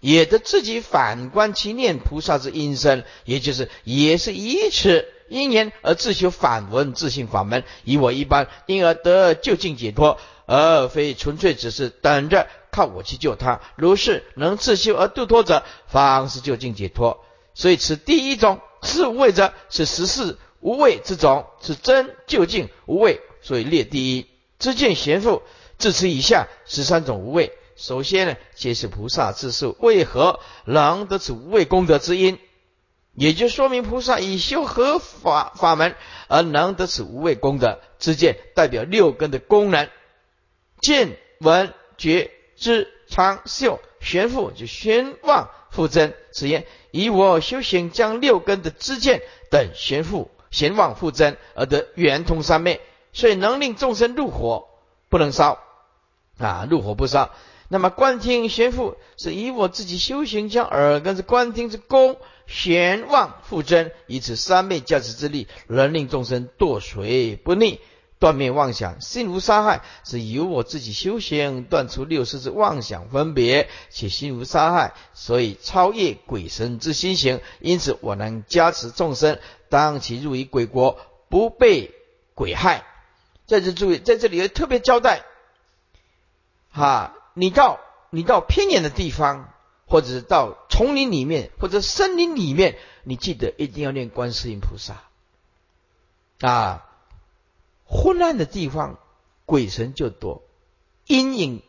[0.00, 13.62] 也得自己反观其念菩萨之因身，也就是也是以此因缘而自修反闻自性法门，以我一般，因而得就近解脱，而非纯粹只是等着靠我去救他。
[13.76, 17.24] 如是能自修而度脱者，方是就近解脱。
[17.54, 24.26] 所以此第一种是无畏者，是十四无畏之种，是真究竟无畏，所以列第一。
[24.58, 25.42] 知见贤父，
[25.78, 27.52] 至此以下十三种无畏。
[27.76, 32.38] 首先呢，皆是菩萨自受，为何能得此无畏功德之因？
[33.14, 35.94] 也就说明菩萨以修合法法门
[36.26, 39.88] 而能得此无畏功德之见，代表六根的功能：
[40.80, 46.14] 见、闻、觉、知、常、嗅、玄父，就宣望复增。
[46.30, 49.20] 此言以我修行将六根的知见
[49.50, 52.80] 等玄复、玄妄复增而得圆通三昧，
[53.12, 54.68] 所以能令众生入火
[55.08, 55.58] 不能烧
[56.38, 57.30] 啊，入火不烧。
[57.68, 62.16] 那么观听玄复是以我自己修行将耳根之观听之功
[62.46, 67.78] 玄妄复增，以此三昧加持之力，能令众生堕水不溺。
[68.18, 77.40] 断灭妄想，心无杀害，是由我自己修行断除六识之妄想分别，且心无杀害，所以超越鬼神之心行。
[77.60, 79.38] 因此，我能加持众生，
[79.68, 80.98] 当其入于鬼国，
[81.28, 81.92] 不被
[82.34, 82.86] 鬼害。
[83.46, 85.22] 在这注意，在这里要特别交代，
[86.70, 89.52] 哈，你到你到偏远的地方，
[89.86, 95.02] 或者是到丛林里面，或者森林里面，你记得一定要念观世音菩萨
[96.40, 96.86] 啊。
[97.86, 98.98] 昏暗的地方，
[99.44, 100.42] 鬼神就多；
[101.06, 101.62] 阴影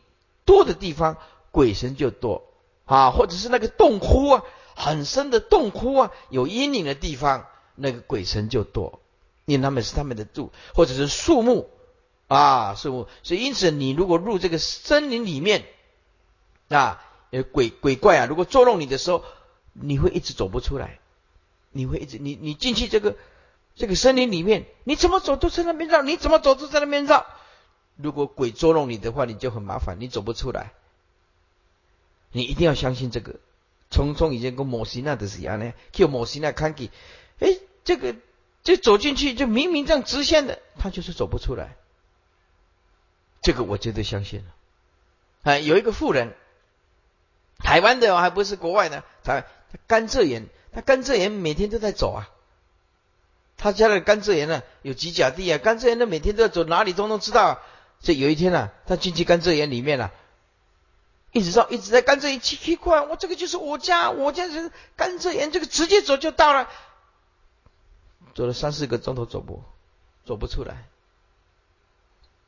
[0.44, 1.18] 多的地方，
[1.50, 2.42] 鬼神就多
[2.84, 3.10] 啊。
[3.10, 4.42] 或者是那个洞窟啊，
[4.74, 9.00] 很深的洞窟啊，有阴影的地方，那个鬼神就多，
[9.44, 11.68] 因为他们是他们的住，或者是树木
[12.28, 13.08] 啊，树木。
[13.22, 15.64] 所以因此，你如果入这个森林里面
[16.68, 19.22] 啊，呃，鬼鬼怪啊，如果捉弄你的时候，
[19.72, 20.98] 你会一直走不出来，
[21.72, 23.16] 你会一直你你进去这个。
[23.76, 27.26] 这个森林里面，你怎么走都在那边绕，你怎么走都在那边绕。
[27.96, 30.72] 如果鬼捉弄你的话，你就很麻烦，你走不出来。
[32.32, 33.36] 你一定要相信这个。
[33.88, 36.90] 匆匆已经跟摩西那的是一样呢，叫摩西那看给，
[37.38, 38.16] 哎，这个
[38.64, 41.76] 就走进去就明明这样直线的，他就是走不出来。
[43.42, 44.54] 这个我绝对相信了。
[45.44, 46.34] 啊，有一个富人，
[47.58, 49.44] 台湾的还不是国外的，他
[49.86, 52.28] 甘蔗园，他甘蔗园每天都在走啊。
[53.56, 55.58] 他家的甘蔗园呢，有几甲地啊？
[55.58, 57.60] 甘蔗园他每天都要走哪里，通通知道。
[58.00, 60.12] 所以有一天呢，他进去甘蔗园里面了，
[61.32, 66.68] 一直绕，一直在甘蔗园奇奇怪，我这个就是我家，我家是甘蔗园，这个直接走就到了。
[68.34, 69.62] 走了三四个钟头，走不，
[70.26, 70.84] 走不出来。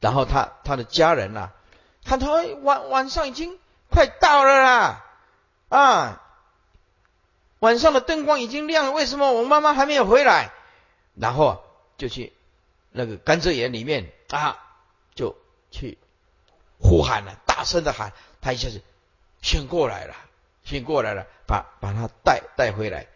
[0.01, 1.51] 然后他他的家人呐，
[2.05, 3.59] 看他晚晚上已经
[3.91, 5.05] 快到了啦，
[5.71, 6.23] 啊，
[7.61, 10.53] 晚上的灯光已经亮了，为什么我妈妈还没有回来？
[11.21, 11.65] 然后
[11.97, 12.33] 就去
[12.93, 14.57] 那个甘蔗园里面啊，
[15.15, 15.37] 就
[15.71, 15.99] 去
[16.79, 18.81] 呼喊了，大声的喊，他一下子
[19.43, 20.15] 醒过来了，
[20.65, 23.09] 醒过来了，把把他带带回来，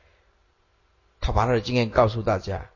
[1.20, 2.70] 他把他的经验告诉大家，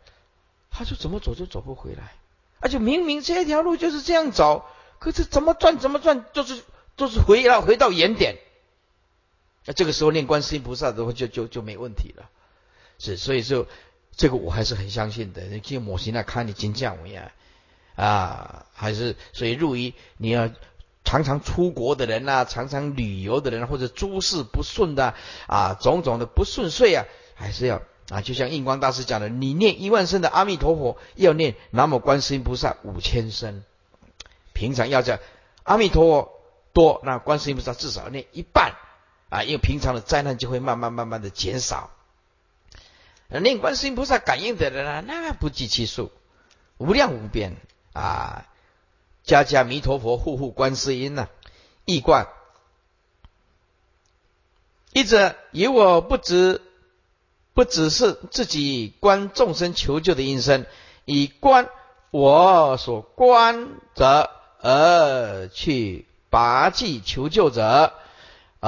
[0.71, 2.15] 他说怎么走都走不回来，
[2.61, 4.65] 而且明明这条路就是这样走，
[5.01, 6.63] 可是怎么转怎么转就是
[6.95, 8.37] 都是回到回到原点，
[9.65, 12.31] 那这个时候念观世音菩萨的话就就就没问题了，
[13.01, 13.67] 是所以说。
[14.17, 15.43] 这个我还是很相信的。
[15.43, 17.31] 你去模型来看，你金价怎样
[17.97, 18.67] 啊？
[18.73, 20.51] 还是所以入于你要
[21.05, 25.15] 常常出国的人呐，常常旅游的人，或者诸事不顺的
[25.47, 27.05] 啊，种种的不顺遂啊，
[27.35, 33.63] 还是要啊，就像印光大师讲的，你念一万声的阿弥陀佛，要念南无观世音菩萨五千声。
[34.53, 35.21] 平常要这样
[35.63, 36.33] 阿弥陀佛
[36.73, 38.75] 多，那观世音菩萨至少念一半
[39.29, 41.91] 啊，因为平常的灾难就会慢慢慢慢的减少。
[43.29, 46.13] 念观世音菩萨感应的人啊，那不计其数，
[46.79, 47.57] 无量无边
[47.93, 48.47] 啊！
[49.25, 51.29] 家家弥陀佛，户户观世音呐，
[51.85, 52.29] 一观。
[54.93, 56.63] 一者以我不知，
[57.53, 60.67] 不只是自己观众生求救的因身，
[61.05, 61.69] 以观
[62.13, 67.93] 我所观者而去拔济求救者。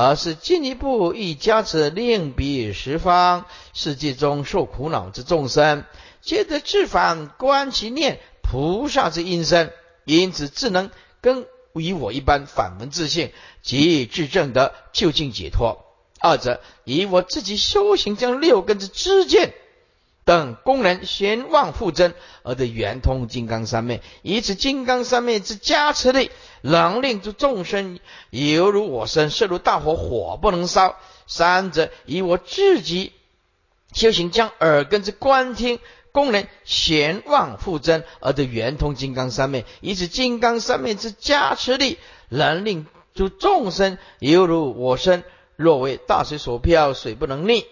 [0.00, 5.82] 而是进一步亦加持令彼十方世界中受苦恼之众生，
[6.22, 9.72] 皆得自反观其念菩萨之音声，
[10.04, 15.84] 因此智能跟与我一般反闻自性即至正德就近解脱。
[16.20, 19.52] 二者以我自己修行将六根之知见
[20.28, 22.12] 等功能玄妄复增
[22.42, 26.30] 而得圆通金刚三昧，以此金刚三昧之加持力。
[26.60, 27.98] 能令诸众生
[28.28, 30.96] 犹如我身，摄入大火，火不能烧。
[31.26, 33.14] 三者以我自己
[33.94, 35.78] 修行，将耳根之观听
[36.12, 39.64] 功能玄妄复增，而得圆通金刚三昧。
[39.80, 41.96] 以此金刚三昧之加持力，
[42.28, 45.24] 能令诸众生犹如我身。
[45.56, 47.64] 若为大水所漂，水不能逆。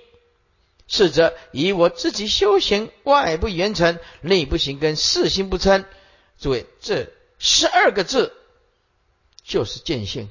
[0.88, 5.84] 是则以我自己修行，外不圆成，内不行根，四心不称。
[6.38, 7.08] 诸位，这
[7.38, 8.32] 十二个字。
[9.48, 10.28] 就是见性，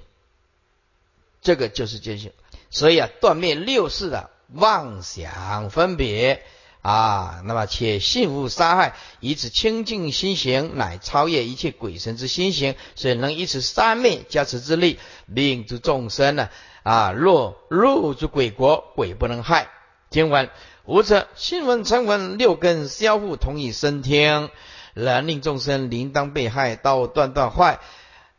[1.41, 2.33] 这个就是见性，
[2.69, 6.43] 所以啊，断灭六世的妄想分别
[6.81, 16.49] 啊，那么且信无杀害，以此清净心行，乃超越一切鬼神之心行，所以能以此三昧加持之力，令诸众生呢
[16.83, 19.69] 啊，若入诸鬼国，鬼不能害。
[20.15, 20.49] 听闻
[20.85, 24.49] 无者新闻成闻六根相互同以生听，
[24.93, 27.81] 能令众生铃当被害，刀断断坏。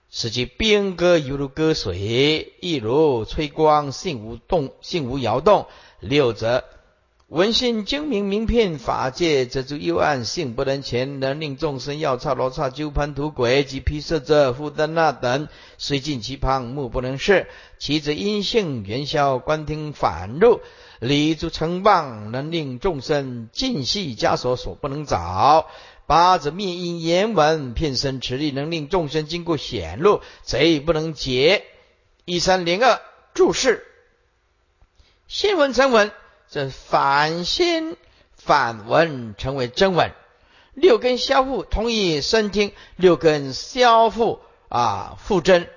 [0.09, 5.67] 使其边歌犹如歌水，亦如吹光，性无动，性无摇动。
[6.01, 6.65] 六者
[7.29, 15.47] 闻信精明，名片法界，则诸幽暗性不能前，能令众生药叉罗刹纠盘土鬼及毗舍者、富丹那等，
[15.77, 17.49] 虽尽其旁，目不能视。
[17.79, 20.63] 其则阴性元宵，观听反入，
[21.01, 25.69] 离诸成棒，能令众生尽系枷锁，所不能找。
[26.07, 31.65] 八则灭因言文，片身持力，能令众生经过显露，贼不能解。
[32.25, 33.01] 一三零二
[33.35, 33.85] 注释：
[35.27, 36.13] 先文成文。
[36.49, 37.97] 这反先
[38.37, 40.13] 反文成为真文，
[40.75, 44.39] 六根相互同意身听，六根相互
[44.69, 45.69] 啊复真，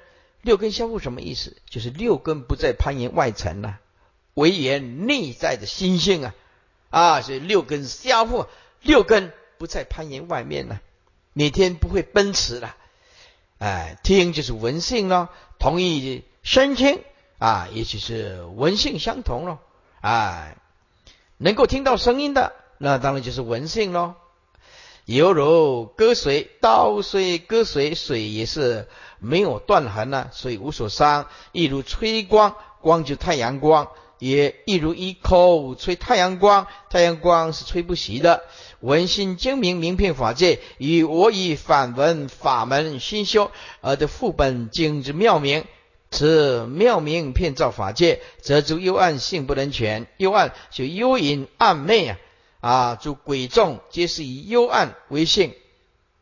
[0.44, 1.58] 六根相互什么意思？
[1.68, 3.80] 就是六根不再攀岩外层了，
[4.40, 6.34] 唯言内在的心性啊
[6.90, 8.46] 啊，所以六根相互，
[8.82, 10.80] 六根不再攀岩外面了，
[11.34, 12.76] 每天不会奔驰了，
[13.58, 15.28] 哎，听就是闻性咯，
[15.60, 17.04] 同意身听
[17.38, 19.60] 啊，也就是闻性相同咯。
[20.02, 20.56] 哎，
[21.38, 24.16] 能够听到声音的，那当然就是闻性咯。
[25.06, 28.88] 犹如割水，刀虽割水，水也是
[29.20, 31.28] 没有断痕呢，所以无所伤。
[31.52, 38.44] 亦如吹光，光就太阳光，也亦如一口吹太阳光，太阳光是吹不熄的。
[38.82, 43.52] 文心精明，名片法界，与我以反闻法门心修
[43.82, 45.66] 而得副本经之妙名。
[46.12, 50.08] 此妙名骗造法界，则诸幽暗性不能全。
[50.18, 52.18] 幽暗就幽隐暗昧啊！
[52.62, 55.54] 啊，诸鬼众皆是以幽暗为性。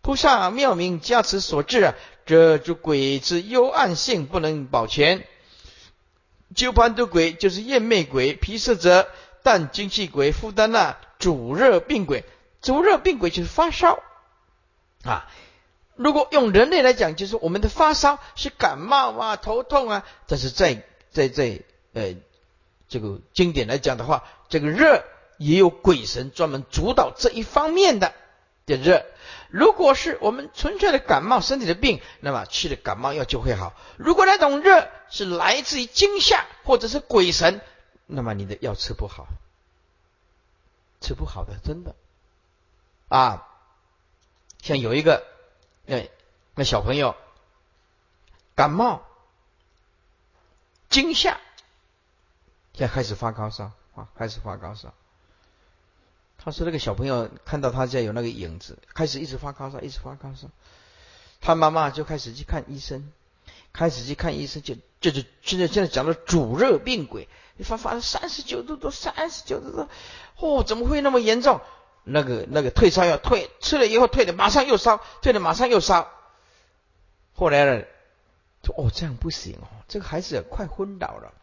[0.02, 1.96] 菩萨妙名加持所致啊，
[2.26, 5.26] 这诸鬼之幽暗性不能保全。
[6.56, 9.10] 鸠盘毒鬼就是厌魅鬼，皮色者
[9.44, 12.24] 但精气鬼，负担那主热病鬼。
[12.62, 14.02] 主热病鬼就是发烧
[15.04, 15.30] 啊。
[15.96, 20.06] 如果用人类来讲，就是我们的发烧是感冒啊、头痛啊。
[20.28, 21.62] 但是在在在
[21.94, 22.16] 呃
[22.88, 25.04] 这个经典来讲的话，这个热
[25.38, 28.14] 也有鬼神专门主导这一方面的
[28.66, 29.06] 的热。
[29.50, 33.74] 如果是我们纯粹的感冒身体的病，那么吃了感冒药就会好。
[33.98, 37.62] 如果那种热是来自于惊吓或者是鬼神，
[38.06, 39.28] 那么你的药吃不好，
[41.02, 41.96] 吃不好的，真的
[43.08, 43.48] 啊。
[44.62, 45.26] 像有一个。
[45.90, 46.10] 哎，
[46.54, 47.16] 那小朋友
[48.56, 49.08] 感冒、
[50.90, 51.40] 惊吓，
[52.74, 54.94] 现在开始发高烧啊，开始发高烧。
[56.48, 60.48] 他说那个小朋友看到他家有那个影子，开始一直发高烧，一直发高烧。
[61.42, 63.12] 他妈妈就开始去看医生，
[63.74, 67.28] 开始去看医生，就就是现在现在讲的主热病鬼，
[67.58, 69.90] 你发发三十九度多，三十九度多，
[70.38, 71.60] 哦，怎么会那么严重？
[72.06, 76.10] 那个那个退烧药退吃了以后退的马上又烧，退的马上又烧。
[77.34, 77.84] 后来呢，
[78.64, 81.34] 说哦这样不行哦，这个孩子快昏倒了，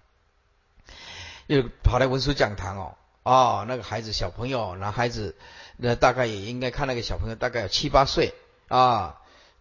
[1.46, 5.35] 又跑来文殊讲堂哦，哦那个孩子小朋友男孩子，
[5.77, 8.33] 那大概也应该看那个小朋友大概有七八岁
[8.68, 9.20] 啊。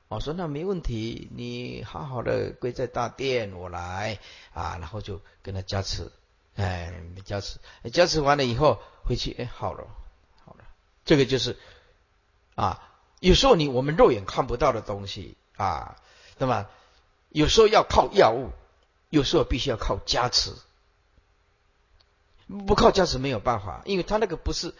[0.09, 4.19] 我说那没问题，你好好的跪在大殿，我来
[4.53, 6.11] 啊，然后就跟他加持，
[6.55, 6.93] 哎
[7.25, 7.57] 加持，
[7.91, 9.87] 加持完了以后回去哎好了。
[11.05, 11.57] 这个就是
[12.55, 15.95] 啊，有时候你我们肉眼看不到的东西啊，
[16.37, 16.67] 那么
[17.29, 18.51] 有时候要靠药物，
[19.09, 20.53] 有时候必须要靠加持，
[22.47, 24.73] 不靠加持没有办法，因为他那个不是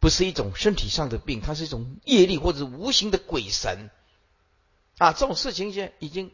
[0.00, 3.90] 不是一种身体上的病，它是一种业力或者无形的鬼神
[4.98, 6.32] 啊，这种事情现在已经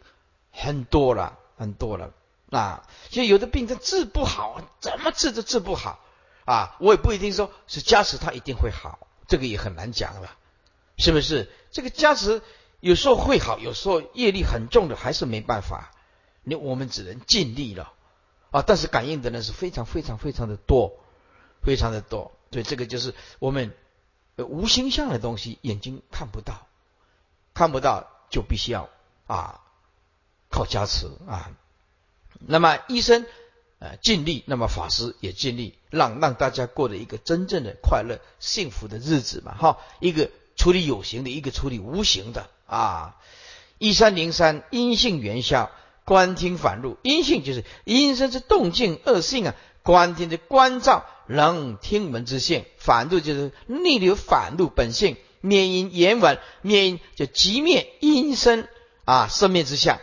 [0.51, 2.13] 很多了，很多了
[2.51, 6.01] 啊，所以有的病它治不好，怎么治都治不好
[6.45, 9.07] 啊，我也不一定说是加持它一定会好。
[9.27, 10.35] 这个也很难讲了，
[10.97, 11.51] 是不是？
[11.71, 12.41] 这个加持
[12.81, 15.93] 有时候会好，有时候业力很重的还是没办法。
[16.43, 17.93] 你我们只能尽力了
[18.51, 18.63] 啊！
[18.67, 20.93] 但是感应的人是非常非常非常的多，
[21.63, 22.33] 非常的多。
[22.51, 23.75] 所以这个就是我们
[24.37, 26.67] 呃无形象的东西，眼睛看不到，
[27.55, 28.89] 看不到就必须要
[29.27, 29.61] 啊
[30.51, 31.51] 靠加持啊。
[32.41, 33.27] 那么医生。
[33.81, 43.15] 呃，尽力，那么法师也尽力，让让大家过的一个真正的快乐、幸福的日子嘛，哈，一个处理有形的，一个处理无形的啊。
[43.79, 45.71] 一三零三，阴性元宵，
[46.09, 58.69] 观听反入，阴性就是阴身之动静，恶性啊，观听的观照，能听闻之性，反入就是逆流反入本性，灭阴言稳，灭阴就即灭阴身
[59.05, 59.99] 啊，生灭之相。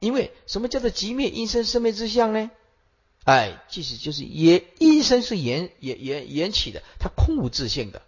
[0.00, 2.50] 因为什么叫做即灭阴身生灭之相呢？
[3.24, 8.02] 哎，即使就是言，音声是言言言言起的，它空无自性的，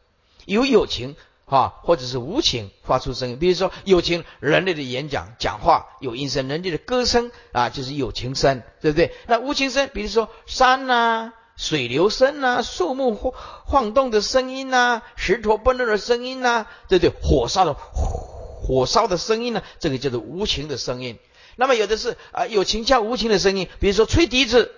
[0.44, 1.16] 有有情
[1.50, 3.38] 啊，或者是无情发出声音。
[3.38, 9.12] 比如说有情，人类的演讲讲话有音声，人类的歌声啊就是有情声，对不对？
[9.26, 13.34] 那无情声，比如说山呐、水流声呐，树木晃
[13.66, 21.18] 晃动的声音呐，石头崩落的声音呐，对对，火烧的火烧的声音呢，这个叫做无情的声音。
[21.56, 24.72] 那么有的是啊有情加无情的声音，比如说吹笛子，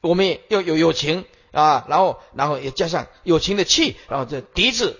[0.00, 4.98] 我们也要有有情啊，然后然后也加上有情的气，然后这笛子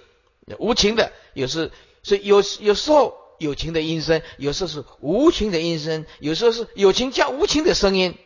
[0.59, 1.71] 无情的，有时
[2.03, 8.17] 是有有时候有情的音声，有时候是无情的音声，有时候是有情加无情的声音，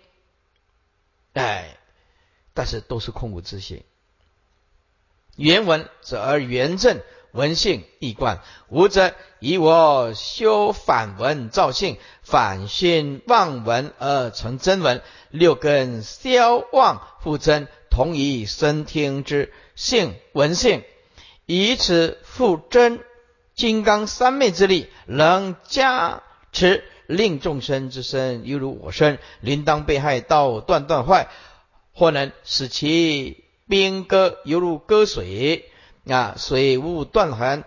[1.32, 1.78] 哎，
[2.54, 3.82] 但是都是空无自性。
[5.36, 7.00] 原文则而原正。
[7.32, 15.00] 文性易观，无则以我修反文造性，反性妄文而成真文。
[15.30, 20.84] 六根消妄复真，同以身听之性文性，
[21.54, 23.00] 以此复真
[23.54, 31.28] 金刚三昧之力，能加持令众生之身犹如我身，铃当被害，道断断坏，
[31.92, 35.68] 或能使其兵戈犹如割水。
[36.08, 37.64] 啊，虽无断痕，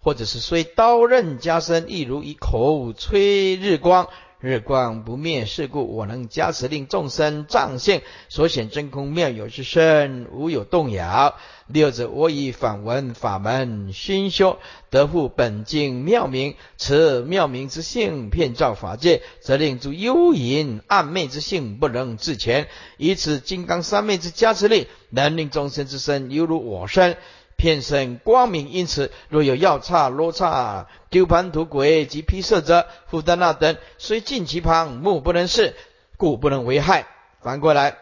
[0.00, 4.08] 或者是虽刀刃加身，亦如以口吹日光，
[4.46, 11.34] 日光不灭，是故我能加持令众生障性所显真空妙有之身，无有动摇。
[11.66, 22.68] 六者，我以反闻法门熏修，得复本经妙明，此妙明之性，遍照法界，则令诸幽隐暗昧之性不能自全。
[22.98, 27.16] 以此金刚三昧之加持力，能令众生之身犹如我身。
[27.56, 35.74] 片身光明，因此若有药叉、罗刹、丢盘土鬼及披色者，复丹那等，虽近其旁，目不能视，
[36.16, 37.06] 故不能为害。
[37.40, 37.96] 反过来，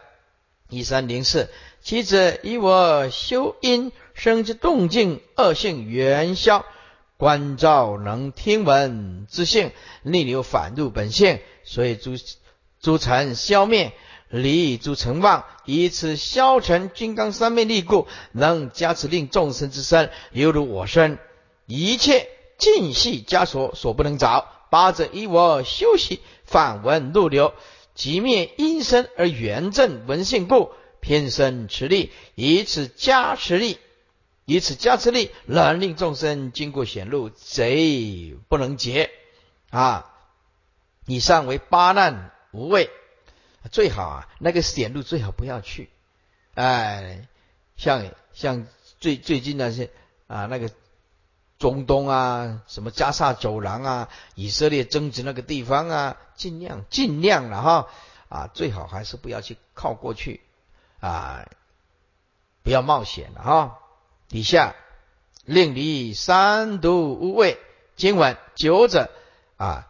[0.69, 1.49] 一三零四，
[1.81, 6.65] 其者以我修因生之动静恶性元消，
[7.17, 12.11] 观照能听闻之性，逆流反入本性，所以诸
[12.81, 13.93] 诸尘消灭。
[14.41, 21.17] 离诸成妄，以此消沉金刚三昧力故，能加持令众生之身犹如我身，
[21.65, 22.27] 一切
[22.57, 24.51] 尽系枷锁，所不能找。
[24.69, 27.53] 八者以我修习反闻入流，
[27.93, 33.77] 即灭阴身而圆正闻性故，偏生持力，以此加持力，
[34.43, 39.11] 以此加持力，能令众生经过显露，贼不能劫。
[39.69, 40.11] 啊，
[41.05, 42.89] 以上为八难无畏。
[43.71, 45.89] 最好啊，那个险路最好不要去，
[46.53, 47.27] 哎，
[47.77, 48.67] 像像
[48.99, 49.89] 最最近那些
[50.27, 50.69] 啊，那个
[51.57, 57.87] 中东啊，什么加萨走廊啊，以色列争执那个地方啊，尽量尽量了哈，
[58.29, 60.41] 啊，最好还是不要去靠过去
[60.99, 61.47] 啊，
[62.63, 63.79] 不要冒险了哈。
[64.27, 64.75] 底下
[65.43, 67.59] 令离三毒无畏
[67.95, 69.09] 今晚九者
[69.57, 69.87] 啊。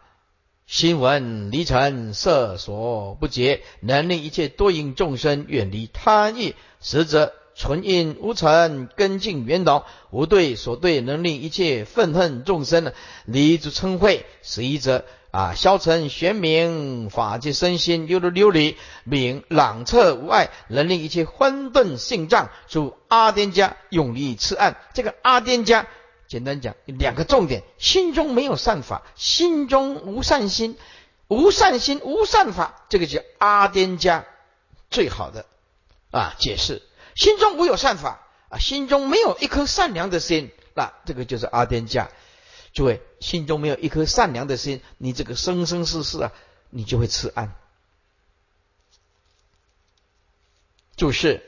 [0.66, 12.92] 心闻离尘色所不结，能令一切多因众生远离贪欲；实则纯因无尘根净圆融，无对所对，能令一切愤恨众生
[13.26, 14.24] 离诸嗔恚。
[14.42, 24.76] 十一者啊，消沉玄明法界身心犹如琉璃明朗彻无碍，能令一切混沌性障诸阿颠家永离此岸。
[24.94, 25.86] 这个阿颠家。
[26.28, 30.76] 简单讲，两个重点：心中没有善法，心中无善心，
[31.28, 34.24] 无善心无善法，这个叫阿颠家
[34.90, 35.46] 最好的
[36.10, 36.82] 啊解释。
[37.14, 42.10] 心中无有善法啊，心中没有一颗善良的心，那这个就是阿颠家。
[42.72, 46.32] 诸位，心中没有一颗善良的心，你这个生生世世啊，
[46.70, 47.54] 你就会吃暗。
[50.96, 51.42] 注释：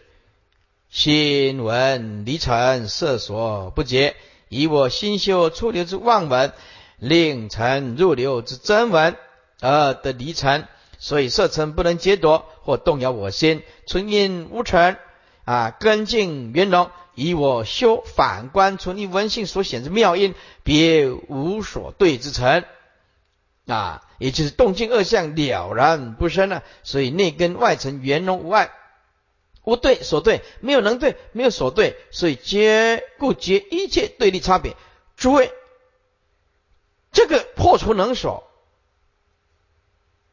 [0.89, 4.17] 心闻离尘色所不觉。
[4.49, 6.53] 以我心修出流之妄闻，
[6.99, 9.17] 令尘入流之真闻，
[9.61, 10.67] 而得离尘，
[10.99, 13.63] 所以色尘不能劫夺或动摇我心。
[13.87, 14.97] 纯因无尘
[15.45, 16.91] 啊，根净圆融。
[17.15, 22.65] 以我修反观纯因闻性所显之妙音，别无所对之尘
[23.67, 26.63] 啊，也就是动静二相了然不生了。
[26.85, 28.71] 所以内根外尘圆融无碍。
[29.69, 34.75] 无对所对，没有能对，没有所对，所以皆故结一切对立差别。
[35.15, 35.53] 诸位，
[37.13, 38.49] 这个破除能所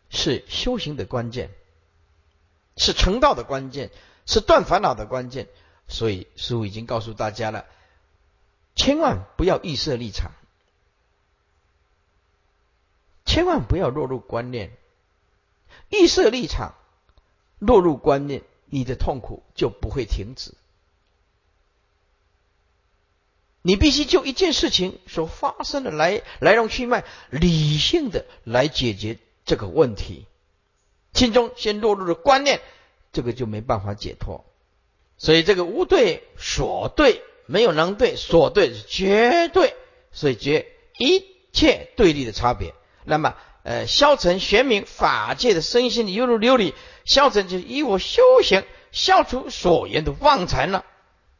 [0.09, 1.49] 是修行的关键，
[2.77, 3.91] 是成道的关键，
[4.25, 5.49] 是断烦恼的关键。
[5.89, 7.65] 所以师父已经告诉大家了，
[8.73, 10.31] 千万不要预设立场，
[13.25, 14.71] 千万不要落入观念，
[15.89, 16.73] 预设立场，
[17.59, 18.41] 落入观念。
[18.65, 20.53] 你的痛苦就不会停止。
[23.61, 30.27] 你必须就一件事情所发生的来来龙去脉，理性的来解决这个问题。
[31.13, 32.61] 心中先落入了观念，
[33.11, 34.45] 这个就没办法解脱。
[35.17, 39.73] 所以这个无对所对没有能对，所对是绝对，
[40.11, 40.67] 所以绝
[40.99, 42.75] 一切对立的差别。
[43.03, 43.35] 那么，
[43.65, 50.85] 呃，消沉玄冥法界的身心犹如琉璃，消沉就是依我修行消除所言的妄尘了。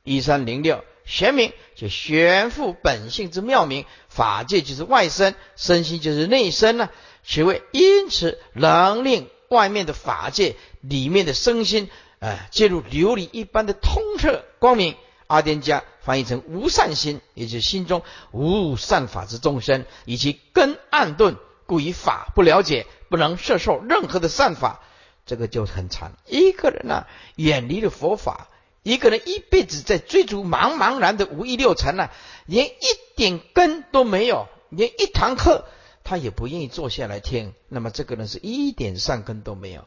[0.04, 6.90] 一三零六玄冥就玄复本性之妙明，法界就是外身，身心就是内身呢。
[7.24, 11.92] 其为因此能令外面的法界里面的身心。
[12.18, 14.96] 哎，介入琉璃一般的通彻光明，
[15.28, 18.02] 阿典家翻译成无善心，也就是心中
[18.32, 24.82] 无善法之众生，以及根暗钝，故以法不了解，不能摄受任何的善法，
[25.26, 26.13] 这个就很惨。
[26.28, 27.05] 一个人呢，
[27.36, 28.47] 远离了佛法，
[28.84, 32.09] 一个人一辈子在追逐茫茫然的五欲六尘呢，
[32.45, 32.86] 连一
[33.16, 35.66] 点根都没有，连一堂课
[36.03, 39.86] 他也不愿意坐下来听，那么这个人是一点善根都没有。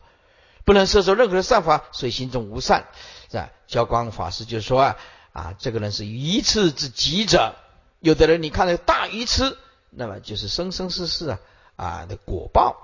[0.65, 2.89] 不能摄受任何的善法，所以心中无善，
[3.31, 3.51] 是吧？
[3.67, 4.97] 教光法师就说啊
[5.33, 7.55] 啊，这个人是愚痴之极者。
[8.01, 9.57] 有的人你看那个大愚痴，
[9.91, 11.39] 那么就是生生世世啊
[11.79, 12.77] 啊的果报。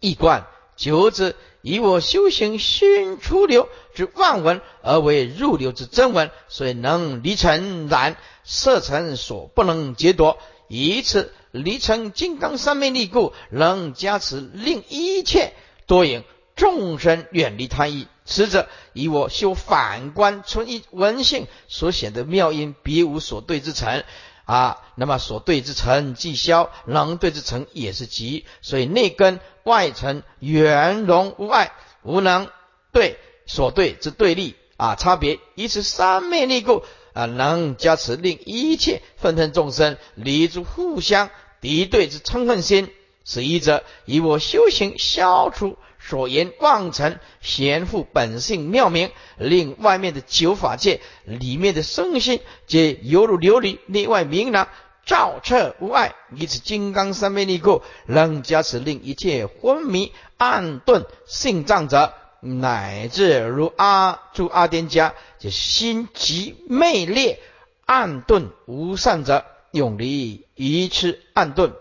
[0.00, 10.38] 一观久之，以我修行心出流之万文，而为入流之真文，所以能离尘染色尘所不能劫夺。
[10.68, 15.54] 以此离尘金刚三昧力故，能加持令一切
[15.86, 16.24] 多影。
[16.54, 24.02] 众生远离贪欲，此者以我修反观存一文性所显的妙音，别无所对之成
[24.48, 24.78] 啊。
[24.96, 28.46] 那么所对之成即消，能对之成也是极。
[28.62, 31.72] 所以内根外尘圆融无碍，
[32.02, 32.48] 无能
[32.90, 36.82] 对所对之对立啊差别，以此三昧力故
[37.12, 41.30] 啊，能加持令一切纷纷众生离诸互相
[41.60, 42.90] 敌对之嗔恨心。
[43.24, 45.76] 此一者以我修行消除。
[46.00, 54.68] 所言妄尘贤复本性妙明，令外面的九法界里面的身心皆犹如琉璃内外明朗，
[55.04, 56.14] 照彻无碍。
[56.34, 67.40] 以此金刚三昧力故，能加持令一切昏迷暗钝性障者，乃至如阿住阿颠家，就心极昧劣
[67.84, 71.74] 暗钝无善者，永离愚痴暗钝。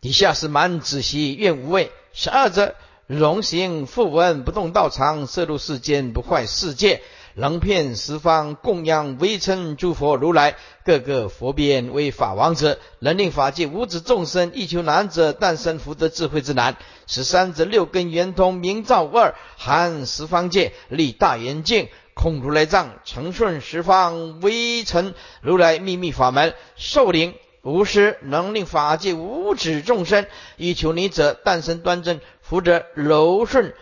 [0.00, 1.90] 底下是满子息愿无畏。
[2.20, 2.74] 十二者，
[3.06, 7.00] 荣行复闻不动道场，摄入世间不坏世界，
[7.34, 16.76] 能遍十方供养微称诸佛如来，各个佛边为法王者，能令法界无子众生欲求难者诞生福德智慧之难。
[17.06, 27.34] 十三者，六根圆通，明照无二，含十方界，立大圆镜，空如来藏，承顺十方微尘如来秘密法门，受灵。
[27.68, 33.74] 无师能令法界无止众生以求你者诞生端正福德柔顺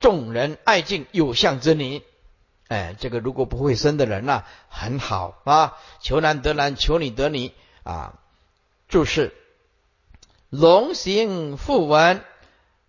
[0.00, 2.02] 众人爱敬有相之理。
[2.66, 7.52] 哎，这个如果不会生的人呐，很好啊，求男得男，求女得女
[7.84, 8.18] 啊。
[8.88, 9.32] 注释：
[10.50, 12.22] 龙行复文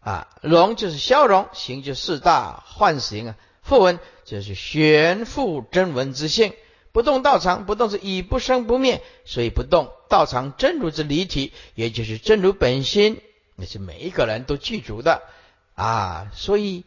[0.02, 6.54] 啊，龙就是消融，行就四大幻形啊，复文就是玄复真文之性。
[6.92, 13.22] 不动道场，不动是以不生不灭，所以不动道场真如之离体，也就是真如本心，
[13.56, 15.22] 那是每一个人都具足的
[15.76, 16.32] 啊。
[16.34, 16.84] 所以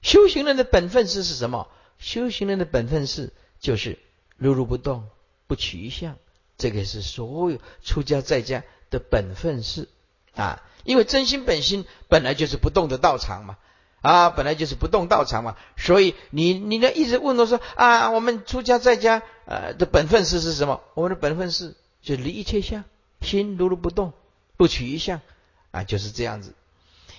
[0.00, 1.68] 修行人的本分是是什么？
[1.98, 3.98] 修行人的本分是就是
[4.36, 5.08] 如如不动，
[5.46, 6.16] 不取相。
[6.56, 9.88] 这个是所有出家在家的本分是
[10.34, 13.58] 啊，因为真心本心本来就是不动的道场嘛。
[14.04, 20.82] 啊，本来就是不动道场嘛，所以你你呢一直问我说啊，我们出家在家呃的本分是是什么？
[20.92, 22.84] 我们的本分是就离一切相，
[23.22, 24.12] 心如如不动，
[24.58, 25.22] 不取一相
[25.70, 26.54] 啊，就是这样子。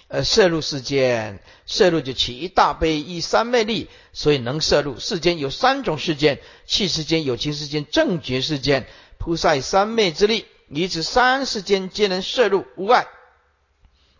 [0.10, 8.86] 呃，摄入世间，摄入就起一大悲一三昧力，所以能摄入世间有三种世间：气世间、有情世间、正觉世间。
[9.18, 13.08] 菩萨三昧之力，以此三世间皆能摄入无碍，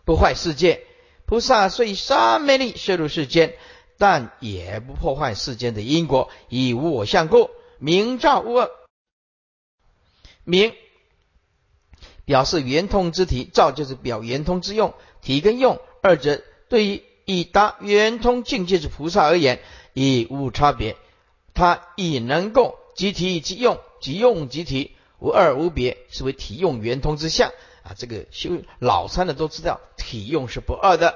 [0.04, 0.85] 不坏世界。
[1.26, 3.54] 菩萨虽三昧力摄入世间，
[3.98, 8.70] 但也不破坏世间的因果，以无我相故，明照无二。
[10.44, 10.72] 明
[12.24, 19.60] 表示圆通之体，照就是表圆通之用，体跟用二者对于已达圆通境界之菩萨而言，
[19.94, 20.96] 已无差别。
[21.54, 27.50] 他已能够即体即用，即用即体，无二无别，是为体用圆通之相。
[27.86, 31.14] 啊，这个修老参的都知道，体用是不二的，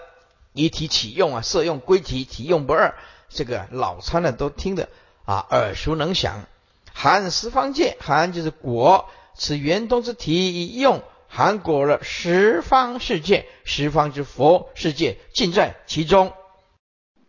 [0.53, 2.95] 一体起用啊，色用归体，体用不二。
[3.29, 4.89] 这个老参的都听得
[5.25, 6.47] 啊耳熟能详。
[6.93, 16.33] 含十方界，含就是果，此圆通之体一用，含果了十方世界，十方之佛世界尽在其中。